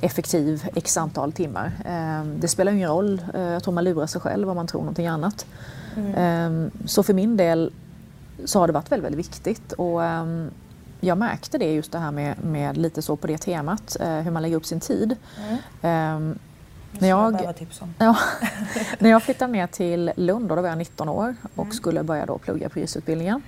[0.00, 1.72] effektiv x antal timmar.
[1.84, 4.80] Ehm, det spelar ingen roll, eh, jag tror man lurar sig själv om man tror
[4.80, 5.46] någonting annat.
[5.96, 6.14] Mm.
[6.14, 7.72] Ehm, så för min del
[8.44, 10.50] så har det varit väldigt, väldigt viktigt och ehm,
[11.00, 14.30] jag märkte det just det här med, med lite så på det temat, eh, hur
[14.30, 15.16] man lägger upp sin tid.
[15.82, 16.38] Mm.
[16.92, 17.54] När jag,
[17.98, 18.16] ja,
[18.98, 21.72] när jag flyttade ner till Lund, då var jag 19 år och mm.
[21.72, 23.42] skulle börja då plugga på juristutbildningen.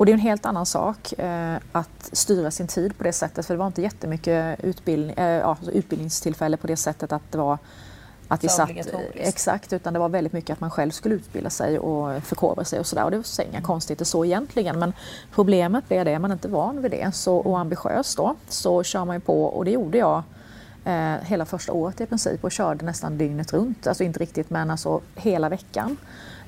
[0.00, 3.46] Och det är en helt annan sak eh, att styra sin tid på det sättet
[3.46, 7.38] för det var inte jättemycket utbildning, eh, ja, alltså utbildningstillfälle på det sättet att det
[7.38, 7.58] var
[8.28, 8.70] att vi satt,
[9.14, 12.80] exakt, utan det var väldigt mycket att man själv skulle utbilda sig och förkovra sig
[12.80, 13.04] och sådär.
[13.04, 13.62] Och det var inga mm.
[13.62, 14.78] konstigheter så egentligen.
[14.78, 14.92] Men
[15.32, 19.04] problemet är det, är man inte van vid det så, och ambitiös då, så kör
[19.04, 20.22] man ju på och det gjorde jag
[20.84, 23.86] eh, hela första året i princip och körde nästan dygnet runt.
[23.86, 25.96] Alltså inte riktigt men alltså hela veckan.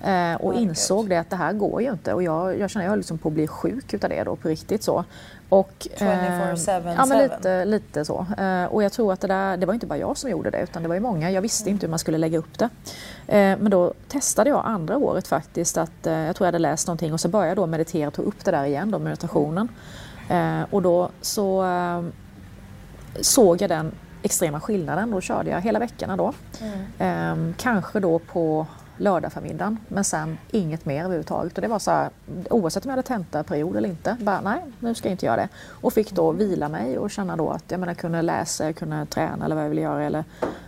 [0.04, 2.90] Eh, och insåg det att det här går ju inte och jag, jag känner jag
[2.90, 5.04] höll liksom på att bli sjuk utav det då på riktigt så.
[5.48, 6.88] Och, 24-7?
[6.88, 8.26] Eh, ja men lite, lite så.
[8.38, 10.62] Eh, och jag tror att det där, det var inte bara jag som gjorde det
[10.62, 11.30] utan det var ju många.
[11.30, 11.74] Jag visste mm.
[11.74, 12.64] inte hur man skulle lägga upp det.
[13.26, 16.86] Eh, men då testade jag andra året faktiskt att eh, jag tror jag hade läst
[16.86, 19.68] någonting och så började jag då meditera och ta upp det där igen då meditationen.
[20.28, 21.64] Eh, och då så
[23.20, 25.10] såg jag den extrema skillnaden.
[25.10, 26.32] Då körde jag hela veckorna då.
[26.98, 27.54] Mm.
[27.58, 31.58] kanske då på lördag förmiddagen men sen inget mer överhuvudtaget.
[31.58, 32.10] Och det var så här,
[32.50, 35.48] oavsett om jag hade tentaperiod eller inte, bara nej, nu ska jag inte göra det.
[35.68, 39.06] Och fick då vila mig och känna då att jag menar, kunde läsa, jag kunde
[39.06, 40.24] träna eller vad jag ville göra eller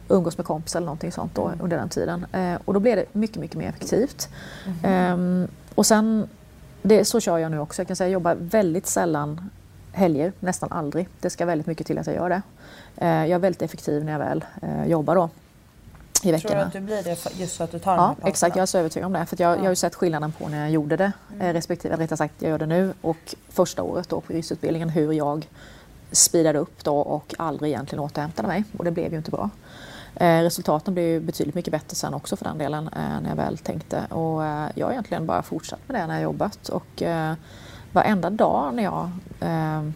[0.08, 2.26] umgås med kompisar eller någonting sånt då, under den tiden.
[2.32, 4.28] Eh, och då blev det mycket, mycket mer effektivt.
[4.84, 5.42] Mm.
[5.42, 6.28] Eh, och sen,
[6.82, 7.82] det, så kör jag nu också.
[7.82, 9.50] Jag kan säga jag jobbar väldigt sällan
[9.94, 11.08] helger, nästan aldrig.
[11.20, 12.42] Det ska väldigt mycket till att jag gör det.
[12.96, 15.30] Eh, jag är väldigt effektiv när jag väl eh, jobbar då
[16.22, 16.50] i veckorna.
[16.50, 18.56] Tror du att du blir det just för att du tar Ja, exakt.
[18.56, 19.26] Jag är så övertygad om det.
[19.26, 19.56] För jag, ja.
[19.56, 21.52] jag har ju sett skillnaden på när jag gjorde det, mm.
[21.52, 25.48] respektive rättare sagt jag gör det nu och första året då på juristutbildningen hur jag
[26.12, 29.50] speedade upp då och aldrig egentligen återhämtade mig och det blev ju inte bra.
[30.16, 33.36] Eh, resultaten blev ju betydligt mycket bättre sen också för den delen eh, när jag
[33.36, 37.02] väl tänkte och eh, jag har egentligen bara fortsatt med det när jag jobbat och
[37.02, 37.34] eh,
[37.94, 39.90] varenda dag när jag eh,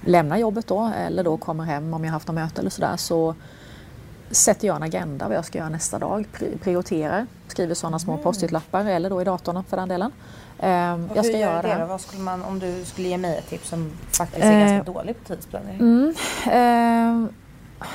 [0.00, 3.34] lämnar jobbet då eller då kommer hem om jag haft något möte eller sådär så
[4.30, 6.26] sätter jag en agenda vad jag ska göra nästa dag,
[6.62, 8.24] prioriterar, skriver sådana små mm.
[8.24, 10.12] post-it-lappar eller då i datorn för den delen.
[10.58, 11.74] Um, jag ska göra det.
[11.74, 11.86] det.
[11.86, 14.92] Vad skulle man, om du skulle ge mig ett tips som faktiskt är uh, ganska
[14.92, 15.80] dålig på tidsplanering?
[15.80, 16.14] Mm,
[17.24, 17.30] uh,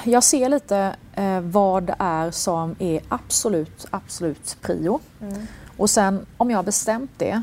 [0.03, 4.99] jag ser lite uh, vad det är som är absolut, absolut prio.
[5.21, 5.47] Mm.
[5.77, 7.41] Och sen om jag har bestämt det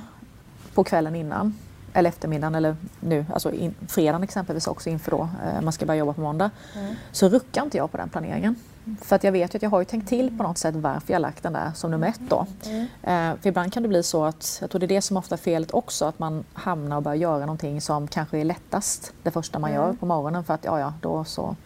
[0.74, 1.54] på kvällen innan
[1.94, 5.98] eller eftermiddagen eller nu, alltså in, fredagen exempelvis också inför då eh, man ska börja
[5.98, 6.94] jobba på måndag, mm.
[7.12, 8.56] så ruckar inte jag på den planeringen.
[9.00, 11.12] För att jag vet ju att jag har ju tänkt till på något sätt varför
[11.12, 12.46] jag lagt den där som nummer ett då.
[12.64, 12.82] Mm.
[13.02, 15.34] Eh, för ibland kan det bli så att, jag tror det är det som ofta
[15.34, 19.30] är felet också, att man hamnar och börjar göra någonting som kanske är lättast det
[19.30, 19.82] första man mm.
[19.82, 21.56] gör på morgonen för att ja, ja, då så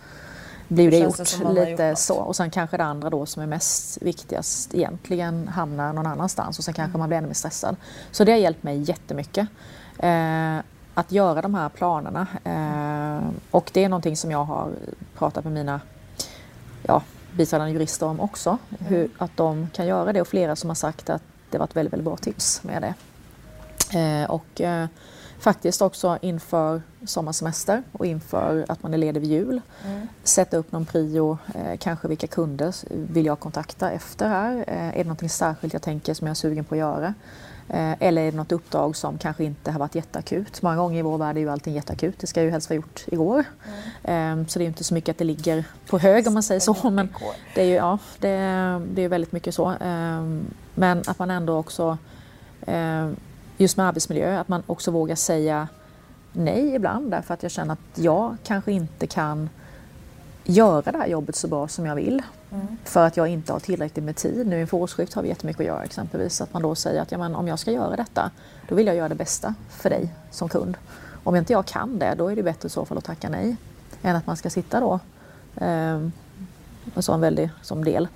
[0.68, 2.14] blir det, gjort det lite gjort så.
[2.14, 6.64] Och sen kanske det andra då som är mest viktigast egentligen hamnar någon annanstans och
[6.64, 6.98] sen kanske mm.
[6.98, 7.76] man blir ännu mer stressad.
[8.10, 9.48] Så det har hjälpt mig jättemycket.
[9.98, 10.58] Eh,
[10.94, 12.26] att göra de här planerna.
[12.44, 14.72] Eh, och det är någonting som jag har
[15.18, 15.80] pratat med mina
[16.82, 17.02] ja,
[17.36, 18.58] biträdande jurister om också.
[18.78, 21.76] Hur, att de kan göra det och flera som har sagt att det var ett
[21.76, 22.94] väldigt, väldigt bra tips med det.
[23.98, 24.86] Eh, och eh,
[25.38, 29.60] faktiskt också inför sommarsemester och inför att man är ledig vid jul.
[29.84, 30.08] Mm.
[30.22, 32.74] Sätta upp någon prio, eh, kanske vilka kunder
[33.12, 34.64] vill jag kontakta efter här?
[34.66, 37.14] Eh, är det något särskilt jag tänker som jag är sugen på att göra?
[37.70, 40.62] Eh, eller är det något uppdrag som kanske inte har varit jätteakut?
[40.62, 42.18] Många gånger i vår värld är ju allting jätteakut.
[42.18, 43.44] Det ska ju helst vara gjort igår.
[44.02, 44.48] Mm.
[44.48, 46.90] Så det är inte så mycket att det ligger på hög om man säger så.
[46.90, 47.08] Men
[47.54, 48.28] det är ju ja, det,
[48.94, 49.74] det är väldigt mycket så.
[50.74, 51.98] Men att man ändå också
[53.56, 55.68] just med arbetsmiljö, att man också vågar säga
[56.32, 59.50] nej ibland därför att jag känner att jag kanske inte kan
[60.44, 62.22] göra det här jobbet så bra som jag vill.
[62.52, 62.76] Mm.
[62.84, 64.46] För att jag inte har tillräckligt med tid.
[64.46, 66.40] Nu inför årsskift har vi jättemycket att göra exempelvis.
[66.40, 68.30] Att man då säger att ja, men om jag ska göra detta,
[68.68, 70.76] då vill jag göra det bästa för dig som kund.
[71.24, 73.56] Om inte jag kan det, då är det bättre i så fall att tacka nej.
[74.02, 75.00] Än att man ska sitta då,
[75.56, 76.00] eh,
[76.94, 78.08] en sån väldig som del,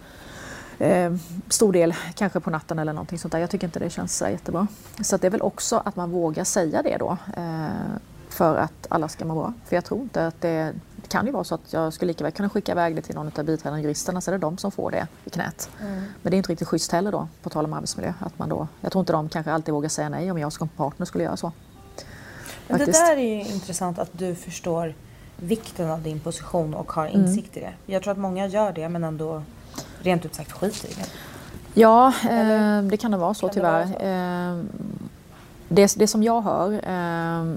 [0.79, 1.15] eh,
[1.49, 3.39] stor del kanske på natten eller någonting sånt där.
[3.39, 4.67] Jag tycker inte det känns så jättebra.
[5.03, 7.17] Så det är väl också att man vågar säga det då.
[7.37, 7.69] Eh,
[8.29, 9.53] för att alla ska må bra.
[9.65, 12.25] För jag tror inte att det, det kan ju vara så att jag skulle lika
[12.25, 14.71] väl kunna skicka iväg det till någon av biträdande juristerna så är det de som
[14.71, 15.71] får det i knät.
[15.81, 15.95] Mm.
[16.23, 18.13] Men det är inte riktigt schysst heller då, på tal om arbetsmiljö.
[18.21, 20.69] Att man då, jag tror inte de kanske alltid vågar säga nej om jag som
[20.69, 21.53] partner skulle göra så.
[22.69, 24.95] Men det där är ju intressant att du förstår
[25.37, 27.69] vikten av din position och har insikt mm.
[27.69, 27.93] i det.
[27.93, 29.43] Jag tror att många gör det men ändå
[30.01, 31.07] rent ut sagt skiter i det.
[31.75, 33.87] Ja, eh, det kan det vara så kan tyvärr.
[33.87, 34.05] Det, vara så?
[34.05, 34.65] Eh,
[35.69, 37.55] det, det, som jag hör eh,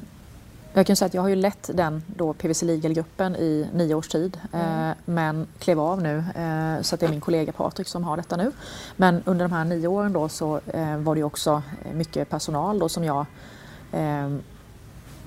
[0.78, 4.08] jag kan säga att jag har ju lett den då PVC Legal-gruppen i nio års
[4.08, 4.90] tid mm.
[4.90, 8.18] eh, men klev av nu eh, så att det är min kollega Patrik som har
[8.18, 8.52] detta nu.
[8.96, 12.90] Men under de här nio åren då så eh, var det också mycket personal då
[12.90, 13.26] som jag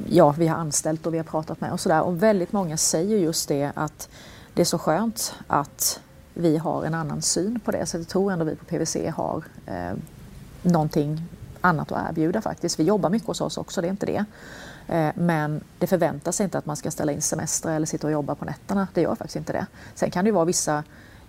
[0.06, 3.18] ja, vi har anställt och vi har pratat med och sådär och väldigt många säger
[3.18, 4.08] just det att
[4.54, 6.00] det är så skönt att
[6.34, 9.44] vi har en annan syn på det så jag tror ändå vi på PVC har
[9.66, 9.92] eh,
[10.62, 11.22] någonting
[11.60, 12.80] annat att erbjuda faktiskt.
[12.80, 14.24] Vi jobbar mycket hos oss också, det är inte det.
[14.88, 18.34] Eh, men det förväntas inte att man ska ställa in semester eller sitta och jobba
[18.34, 18.88] på nätterna.
[18.94, 19.66] Det gör faktiskt inte det.
[19.94, 20.84] Sen kan det ju vara vissa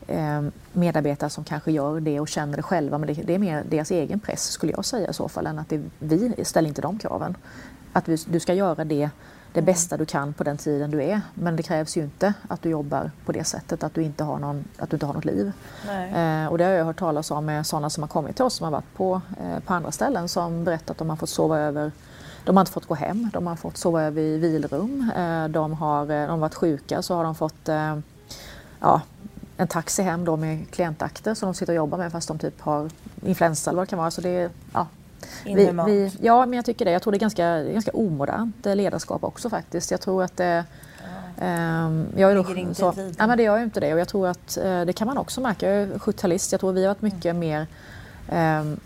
[0.08, 0.42] eh,
[0.74, 4.20] medarbetare som kanske gör det och känner det själva men det, är mer deras egen
[4.20, 7.38] press skulle jag säga i så fall än att det, vi ställer inte de kraven.
[7.94, 9.10] Att vi, du ska göra det,
[9.54, 12.62] det bästa du kan på den tiden du är men det krävs ju inte att
[12.62, 15.26] du jobbar på det sättet att du inte har, någon, att du inte har något
[15.26, 15.52] liv.
[15.90, 18.54] Eh, och det har jag hört talas om med sådana som har kommit till oss
[18.54, 21.60] som har varit på, eh, på andra ställen som berättat att de har fått sova
[21.60, 21.92] över
[22.50, 25.12] de har inte fått gå hem, de har fått sova över i vilrum.
[25.16, 27.98] Eh, de har, eh, de varit sjuka så har de fått eh,
[28.80, 29.02] ja,
[29.58, 32.62] en taxi hem då med klientakter som de sitter och jobbar med fast de typ
[32.62, 32.90] har
[33.26, 34.12] influensa eller vad det kan vara.
[34.12, 34.88] Så det, ja,
[35.46, 36.92] vi, vi, ja, men jag tycker det.
[36.92, 39.92] Jag tror det är ganska, ganska omodernt ledarskap också faktiskt.
[39.92, 40.66] Jag tror att det
[41.42, 44.28] Um, jag är då, så, ja, men det gör ju inte det och jag tror
[44.28, 45.70] att uh, det kan man också märka.
[45.70, 46.52] Jag är 70-talist.
[46.52, 47.40] Jag tror vi har varit mycket mm.
[47.40, 47.68] mer
[48.60, 48.80] um,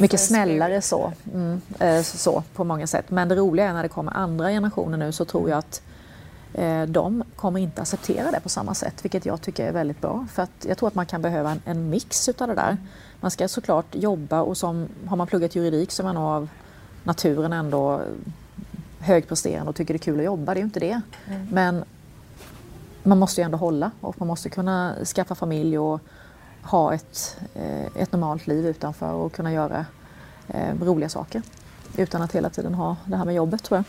[0.00, 3.10] mycket snällare så, mm, eh, så på många sätt.
[3.10, 5.82] Men det roliga är när det kommer andra generationer nu så tror jag att
[6.54, 10.26] eh, de kommer inte acceptera det på samma sätt, vilket jag tycker är väldigt bra.
[10.32, 12.76] För att jag tror att man kan behöva en, en mix utav det där.
[13.20, 16.48] Man ska såklart jobba och som, har man pluggat juridik så är man av
[17.04, 18.00] naturen ändå
[19.00, 21.00] högpresterande och tycker det är kul att jobba, det är ju inte det.
[21.26, 21.46] Mm.
[21.50, 21.84] Men
[23.02, 26.00] man måste ju ändå hålla och man måste kunna skaffa familj och
[26.62, 29.86] ha ett, eh, ett normalt liv utanför och kunna göra
[30.48, 31.42] eh, roliga saker
[31.96, 33.84] utan att hela tiden ha det här med jobbet tror jag.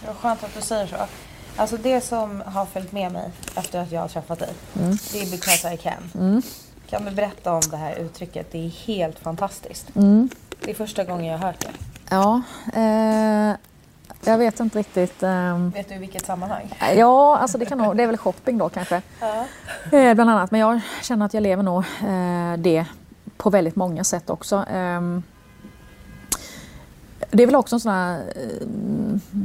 [0.00, 0.96] Det var skönt att du säger så.
[1.56, 4.96] Alltså det som har följt med mig efter att jag har träffat dig, mm.
[5.12, 6.10] det är because I can.
[6.14, 6.42] Mm.
[6.86, 8.52] Kan du berätta om det här uttrycket?
[8.52, 9.96] Det är helt fantastiskt.
[9.96, 10.28] Mm.
[10.64, 11.70] Det är första gången jag har hört det.
[12.10, 12.42] Ja,
[12.80, 13.56] eh,
[14.26, 15.22] jag vet inte riktigt.
[15.22, 15.70] Um...
[15.70, 16.78] Vet du i vilket sammanhang?
[16.96, 19.02] Ja, alltså det, kan nog, det är väl shopping då kanske.
[19.20, 19.46] Ja.
[19.98, 20.50] Eh, bland annat.
[20.50, 22.86] Men jag känner att jag lever nog eh, det
[23.36, 24.64] på väldigt många sätt också.
[24.72, 25.22] Um,
[27.30, 28.66] det är väl också en sån här eh,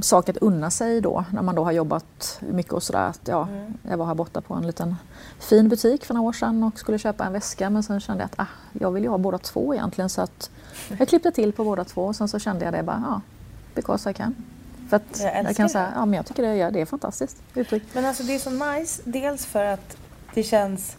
[0.01, 3.13] sak att unna sig då när man då har jobbat mycket och sådär.
[3.25, 3.73] Ja, mm.
[3.89, 4.95] Jag var här borta på en liten
[5.39, 8.25] fin butik för några år sedan och skulle köpa en väska men sen kände jag
[8.25, 10.49] att ah, jag vill ju ha båda två egentligen så att
[10.97, 13.21] jag klippte till på båda två och sen så kände jag det bara, ja,
[13.75, 14.35] because I can.
[14.89, 17.37] För att jag, jag kan säga, ja men jag tycker det, ja, det är fantastiskt
[17.55, 17.83] uttryck.
[17.93, 19.97] Men alltså det är så nice, dels för att
[20.33, 20.97] det känns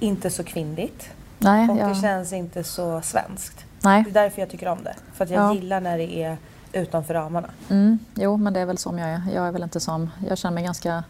[0.00, 1.08] inte så kvinnligt.
[1.38, 1.88] Nej, och ja.
[1.88, 3.64] det känns inte så svenskt.
[3.80, 4.02] Nej.
[4.02, 4.94] Det är därför jag tycker om det.
[5.14, 5.54] För att jag ja.
[5.54, 6.36] gillar när det är
[6.72, 7.50] utanför ramarna.
[7.68, 9.22] Mm, jo, men det är väl som jag är.
[9.34, 11.04] Jag är väl inte som, jag känner mig ganska,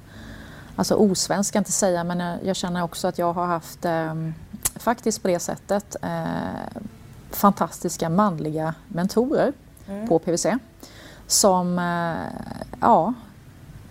[0.76, 3.84] alltså osvensk ska jag inte säga, men jag, jag känner också att jag har haft,
[3.84, 4.14] eh,
[4.76, 6.80] faktiskt på det sättet, eh,
[7.30, 9.52] fantastiska manliga mentorer
[9.88, 10.08] mm.
[10.08, 10.46] på PVC
[11.26, 13.14] som, eh, ja,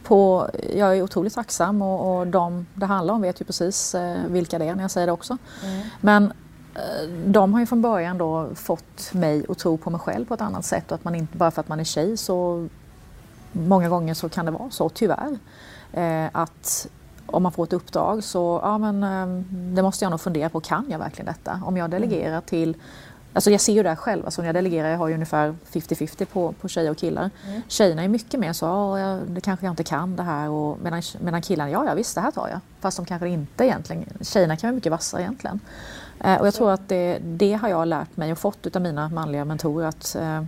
[0.04, 4.18] på, jag är otroligt tacksam och, och de det handlar om vet ju precis eh,
[4.28, 5.38] vilka det är när jag säger det också.
[5.64, 5.88] Mm.
[6.02, 6.34] Men
[6.76, 10.34] eh, de har ju från början då fått mig att tro på mig själv på
[10.34, 12.68] ett annat sätt och att man inte bara för att man är tjej så
[13.52, 15.38] många gånger så kan det vara så tyvärr.
[15.94, 16.88] Eh, att
[17.26, 19.44] om man får ett uppdrag så ja, men, eh,
[19.76, 21.62] det måste jag nog fundera på, kan jag verkligen detta?
[21.66, 22.42] Om jag delegerar mm.
[22.42, 22.78] till
[23.36, 26.26] Alltså jag ser ju det själv, alltså när jag delegerar, jag har ju ungefär 50-50
[26.26, 27.30] på, på tjejer och killar.
[27.48, 27.62] Mm.
[27.68, 31.02] Tjejerna är mycket mer så, ja, det kanske jag inte kan det här och medan,
[31.20, 32.60] medan killarna, ja, ja visst det här tar jag.
[32.80, 35.60] Fast de kanske inte egentligen, tjejerna kan vara mycket vassare egentligen.
[36.20, 39.10] Eh, och jag tror att det, det, har jag lärt mig och fått av mina
[39.10, 40.44] manliga mentorer att eh,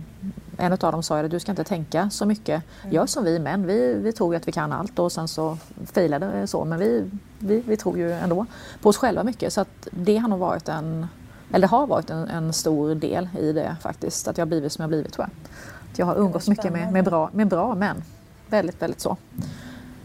[0.56, 2.62] en av dem sa att du ska inte tänka så mycket.
[2.82, 2.94] Mm.
[2.94, 5.58] Gör som vi män, vi, vi tror att vi kan allt och sen så
[5.92, 8.46] failade det så men vi, vi, vi tror ju ändå
[8.82, 11.06] på oss själva mycket så att det har nog varit en
[11.52, 14.72] eller det har varit en, en, stor del i det faktiskt, att jag har blivit
[14.72, 15.52] som jag blivit tror jag.
[15.92, 18.02] Att jag har umgåtts mycket med, med, bra, med bra män.
[18.46, 19.16] Väldigt, väldigt så.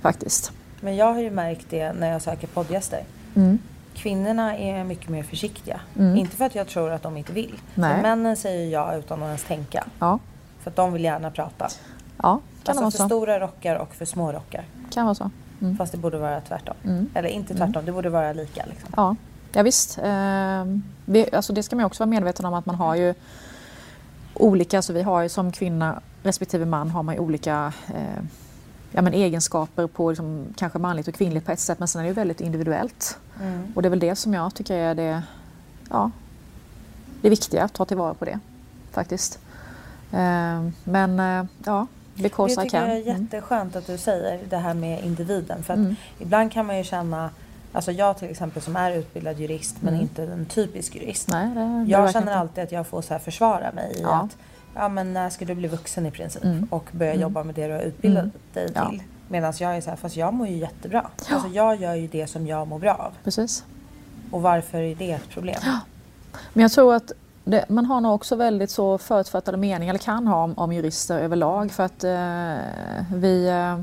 [0.02, 0.52] Faktiskt.
[0.82, 3.04] Men jag har ju märkt det när jag söker poddgäster.
[3.36, 3.60] Mm.
[3.94, 5.82] Kvinnorna är mycket mer försiktiga.
[5.98, 6.16] Mm.
[6.16, 7.60] Inte för att jag tror att de inte vill.
[7.76, 8.02] Nej.
[8.02, 9.84] männen säger ja utan att ens tänka.
[10.00, 10.20] Ja.
[10.60, 11.68] För att de vill gärna prata.
[12.18, 13.06] Ja, kan alltså vara för så.
[13.06, 14.66] stora rockar och för små rockar.
[14.90, 15.32] Kan vara så.
[15.62, 15.78] Mm.
[15.78, 16.76] Fast det borde vara tvärtom.
[16.84, 17.10] Mm.
[17.14, 17.86] Eller inte tvärtom, mm.
[17.86, 18.66] det borde vara lika.
[18.66, 18.90] Liksom.
[18.96, 19.16] Ja.
[19.54, 19.98] Ja, visst.
[19.98, 20.66] Eh,
[21.06, 23.14] vi, alltså det ska man också vara medveten om att man har ju
[24.34, 28.24] olika, alltså vi har ju som kvinna respektive man har man ju olika eh,
[28.92, 32.04] ja, men egenskaper på liksom, kanske manligt och kvinnligt på ett sätt men sen är
[32.04, 33.18] det ju väldigt individuellt.
[33.42, 33.74] Mm.
[33.76, 35.24] Och det är väl det som jag tycker är det,
[35.90, 36.12] ja,
[37.22, 38.40] det viktiga, att ta tillvara på det
[38.92, 39.40] faktiskt.
[40.12, 42.90] Eh, men eh, ja, because I can.
[42.90, 43.22] Det är mm.
[43.22, 45.96] jätteskönt att du säger det här med individen för att mm.
[46.20, 47.30] ibland kan man ju känna
[47.74, 50.02] Alltså jag till exempel som är utbildad jurist men mm.
[50.02, 51.28] inte en typisk jurist.
[51.28, 54.22] Nej, det, jag känner alltid att jag får så försvara mig i ja.
[54.22, 54.38] att
[54.76, 56.68] ja, men när ska du bli vuxen i princip mm.
[56.70, 57.22] och börja mm.
[57.22, 58.34] jobba med det du har utbildat mm.
[58.54, 58.90] dig ja.
[58.90, 59.04] till.
[59.28, 61.10] Medan jag är så här, fast jag mår ju jättebra.
[61.30, 61.36] Ja.
[61.36, 63.12] Alltså jag gör ju det som jag mår bra av.
[63.24, 63.64] Precis.
[64.32, 65.60] Och varför är det ett problem?
[65.66, 65.80] Ja.
[66.54, 67.12] Men jag tror att
[67.44, 71.20] det, man har nog också väldigt så förutfattade meningar, eller kan ha om, om jurister
[71.20, 73.80] överlag för att eh, vi Eh,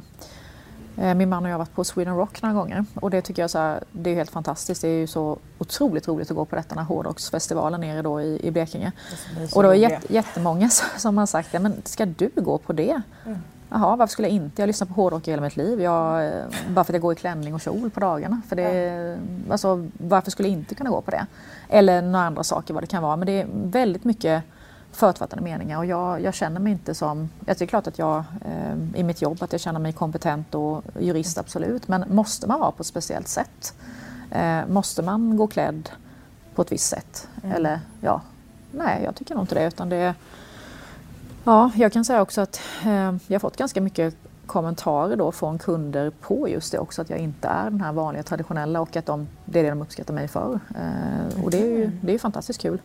[1.00, 3.50] min man och jag har varit på Sweden Rock några gånger och det tycker jag
[3.50, 4.82] så här, det är helt fantastiskt.
[4.82, 8.20] Det är ju så otroligt roligt att gå på detta, den här hårdrocksfestivalen nere då
[8.20, 8.92] i, i Blekinge.
[9.36, 12.72] Det och det var jätt, jättemånga som har sagt, ja, men ska du gå på
[12.72, 13.02] det?
[13.26, 13.38] Mm.
[13.70, 14.62] Jaha, varför skulle jag inte?
[14.62, 15.80] Jag lyssnar på hårdrock i hela mitt liv.
[15.80, 18.42] Jag, eh, bara för att jag går i klänning och kjol på dagarna.
[18.48, 19.20] För det, mm.
[19.50, 21.26] alltså, varför skulle jag inte kunna gå på det?
[21.68, 23.16] Eller några andra saker vad det kan vara.
[23.16, 24.42] Men det är väldigt mycket
[24.92, 29.00] förutfattade meningar och jag, jag, känner mig inte som, det är klart att jag eh,
[29.00, 32.70] i mitt jobb att jag känner mig kompetent och jurist absolut men måste man vara
[32.70, 33.74] på ett speciellt sätt?
[34.31, 35.90] Eh, måste man gå klädd
[36.55, 37.29] på ett visst sätt?
[37.42, 37.57] Mm.
[37.57, 38.20] Eller ja,
[38.70, 40.14] nej jag tycker nog inte det utan det
[41.44, 42.90] Ja, jag kan säga också att eh,
[43.26, 44.14] jag har fått ganska mycket
[44.46, 48.22] kommentarer då från kunder på just det också att jag inte är den här vanliga
[48.22, 50.61] traditionella och att de, det är det de uppskattar mig för.
[50.74, 52.81] Eh, och det är ju det är fantastiskt kul.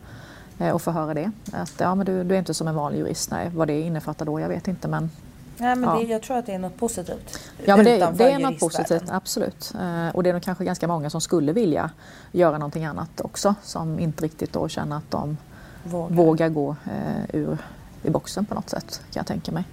[0.58, 1.30] Eh, och få höra det.
[1.52, 3.30] Att ja, men du, du är inte som en vanlig jurist.
[3.30, 4.88] Nej, vad det innefattar då, jag vet inte.
[4.88, 5.10] Men,
[5.58, 5.96] Nej, men ja.
[5.96, 7.40] det, jag tror att det är något positivt.
[7.64, 9.74] Ja, men det, det är något positivt, absolut.
[9.80, 11.90] Eh, och det är nog kanske ganska många som skulle vilja
[12.32, 13.54] göra någonting annat också.
[13.62, 15.36] Som inte riktigt då känner att de
[15.84, 17.58] vågar, vågar gå eh, ur
[18.02, 19.64] i boxen på något sätt, kan jag tänka mig.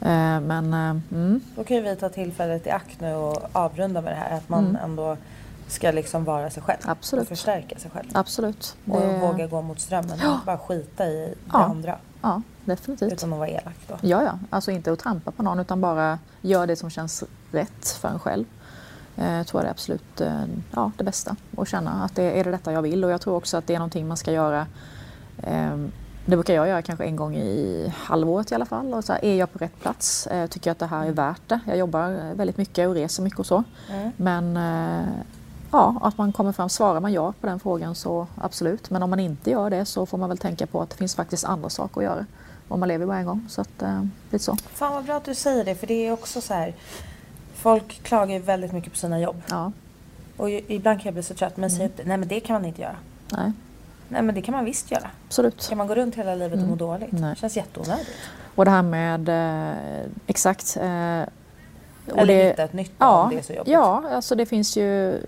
[0.00, 1.40] Men, mm.
[1.56, 4.36] Då kan vi ta tillfället i akt nu och avrunda med det här.
[4.36, 4.76] Att man mm.
[4.84, 5.16] ändå
[5.68, 7.22] ska liksom vara sig själv Absolut.
[7.22, 8.08] och förstärka sig själv.
[8.12, 8.76] Absolut.
[8.90, 9.18] Och det...
[9.18, 11.64] våga gå mot strömmen och bara skita i det ja.
[11.64, 11.98] andra.
[12.22, 13.12] Ja, definitivt.
[13.12, 13.94] Utan att vara elak då.
[14.00, 14.38] Ja, ja.
[14.50, 18.18] Alltså inte att trampa på någon utan bara göra det som känns rätt för en
[18.18, 18.44] själv.
[19.14, 21.36] Jag eh, tror det är absolut eh, ja, det bästa.
[21.56, 23.74] Att känna att det är det detta jag vill och jag tror också att det
[23.74, 24.66] är någonting man ska göra
[25.42, 25.76] eh,
[26.26, 28.94] det brukar jag göra kanske en gång i halvåret i alla fall.
[28.94, 30.26] Och så här, är jag på rätt plats?
[30.26, 31.60] Eh, tycker jag att det här är värt det?
[31.66, 33.64] Jag jobbar väldigt mycket och reser mycket och så.
[33.90, 34.12] Mm.
[34.16, 34.56] Men
[35.70, 36.68] Ja, att man kommer fram.
[36.68, 38.90] Svarar man ja på den frågan så absolut.
[38.90, 41.14] Men om man inte gör det så får man väl tänka på att det finns
[41.14, 42.26] faktiskt andra saker att göra.
[42.68, 43.46] Om man lever bara en gång.
[43.48, 44.56] Så att, eh, lite så.
[44.56, 46.74] Fan vad bra att du säger det för det är också så här.
[47.54, 49.42] Folk klagar ju väldigt mycket på sina jobb.
[49.48, 49.72] Ja.
[50.36, 51.76] Och ibland kan jag bli så trött men mm.
[51.76, 52.04] säger det.
[52.04, 52.96] Nej men det kan man inte göra.
[53.32, 53.52] Nej.
[54.08, 55.10] Nej men det kan man visst göra.
[55.26, 55.62] Absolut.
[55.62, 56.78] Ska man gå runt hela livet och må mm.
[56.78, 57.12] dåligt?
[57.12, 57.30] Nej.
[57.30, 58.10] Det känns jätteonödigt.
[58.54, 61.22] Och det här med eh, exakt eh,
[62.16, 63.72] eller det, hitta ett nytt ja, om det är så jobbigt.
[63.72, 65.20] Ja, alltså det finns ju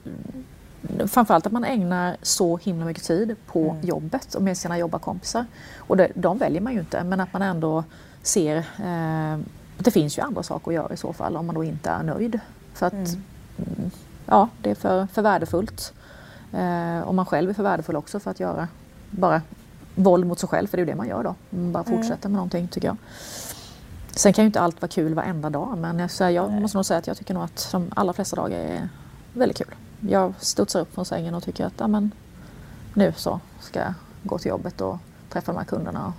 [1.06, 3.80] framförallt att man ägnar så himla mycket tid på mm.
[3.86, 5.46] jobbet och med sina jobbarkompisar.
[5.78, 7.84] Och det, de väljer man ju inte, men att man ändå
[8.22, 9.34] ser eh,
[9.78, 11.90] att det finns ju andra saker att göra i så fall om man då inte
[11.90, 12.40] är nöjd.
[12.74, 13.22] För att mm.
[13.57, 13.90] mm
[14.26, 15.92] ja, det är för, för värdefullt.
[16.52, 18.68] Eh, och man själv är för värdefull också för att göra
[19.11, 19.42] bara
[19.94, 21.34] våld mot sig själv, för det är ju det man gör då.
[21.50, 21.96] Man bara mm.
[21.96, 22.96] fortsätter med någonting tycker jag.
[24.16, 26.98] Sen kan ju inte allt vara kul varenda dag men så jag måste nog säga
[26.98, 28.88] att jag tycker nog att de allra flesta dagar är
[29.32, 29.74] väldigt kul.
[30.00, 32.11] Jag studsar upp från sängen och tycker att ja, men,
[32.94, 34.98] nu så ska jag gå till jobbet och
[35.28, 36.12] träffa de här kunderna.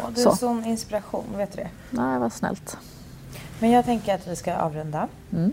[0.00, 0.36] Åh, du är Så.
[0.36, 1.68] sån inspiration, vet du det?
[1.90, 2.76] Nej, vad snällt.
[3.58, 5.08] Men jag tänker att vi ska avrunda.
[5.32, 5.52] Mm.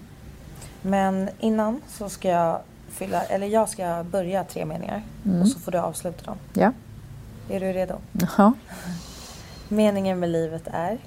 [0.82, 2.60] Men innan så ska jag
[2.90, 5.42] fylla, eller jag ska börja tre meningar Mm.
[5.42, 6.38] och så får du avsluta dem.
[6.54, 6.72] Ja.
[7.50, 7.96] Är du redo?
[8.38, 8.54] ja.
[9.70, 10.98] Meningen med livet är?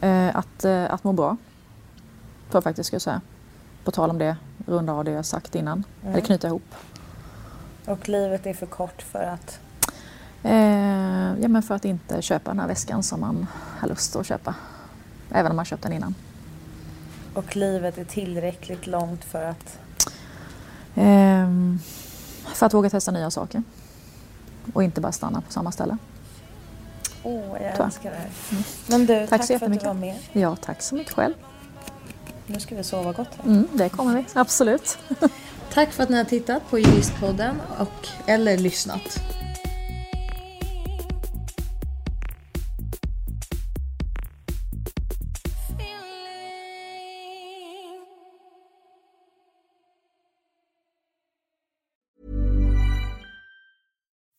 [0.00, 1.36] Eh, att, eh, att må bra.
[2.52, 3.20] Jag faktiskt ska säga.
[3.84, 4.36] På tal om det,
[4.66, 5.84] runda av det jag sagt innan.
[6.04, 6.74] Eller knyta ihop.
[7.86, 9.60] Och livet är för kort för att...
[10.42, 13.46] Eh, ja, men för att inte köpa den här väskan som man
[13.78, 14.54] har lust att köpa.
[15.30, 16.14] Även om man köpt den innan.
[17.34, 19.78] Och livet är tillräckligt långt för att...
[20.94, 21.78] Ehm,
[22.44, 23.62] för att våga testa nya saker.
[24.72, 25.98] Och inte bara stanna på samma ställe.
[27.26, 27.86] Åh, jag jag.
[27.86, 28.30] älskar det här.
[28.86, 30.16] Men du, tack, så för att du var med.
[30.32, 31.34] Ja, tack så mycket själv.
[32.46, 33.44] Nu ska vi sova gott.
[33.44, 34.98] Mm, det kommer vi, absolut.
[35.72, 39.20] Tack för att ni har tittat på Juristpodden och eller lyssnat.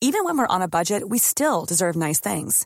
[0.02, 2.66] Even when we're on a budget, we still deserve nice things.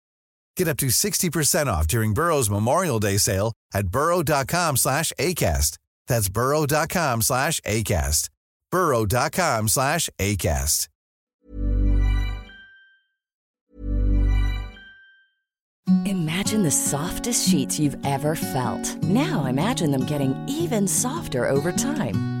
[0.57, 5.77] Get up to 60% off during Burrow's Memorial Day sale at burrow.com slash ACAST.
[6.07, 8.29] That's burrow.com slash ACAST.
[8.71, 10.87] burrow.com slash ACAST.
[16.05, 19.03] Imagine the softest sheets you've ever felt.
[19.03, 22.40] Now imagine them getting even softer over time.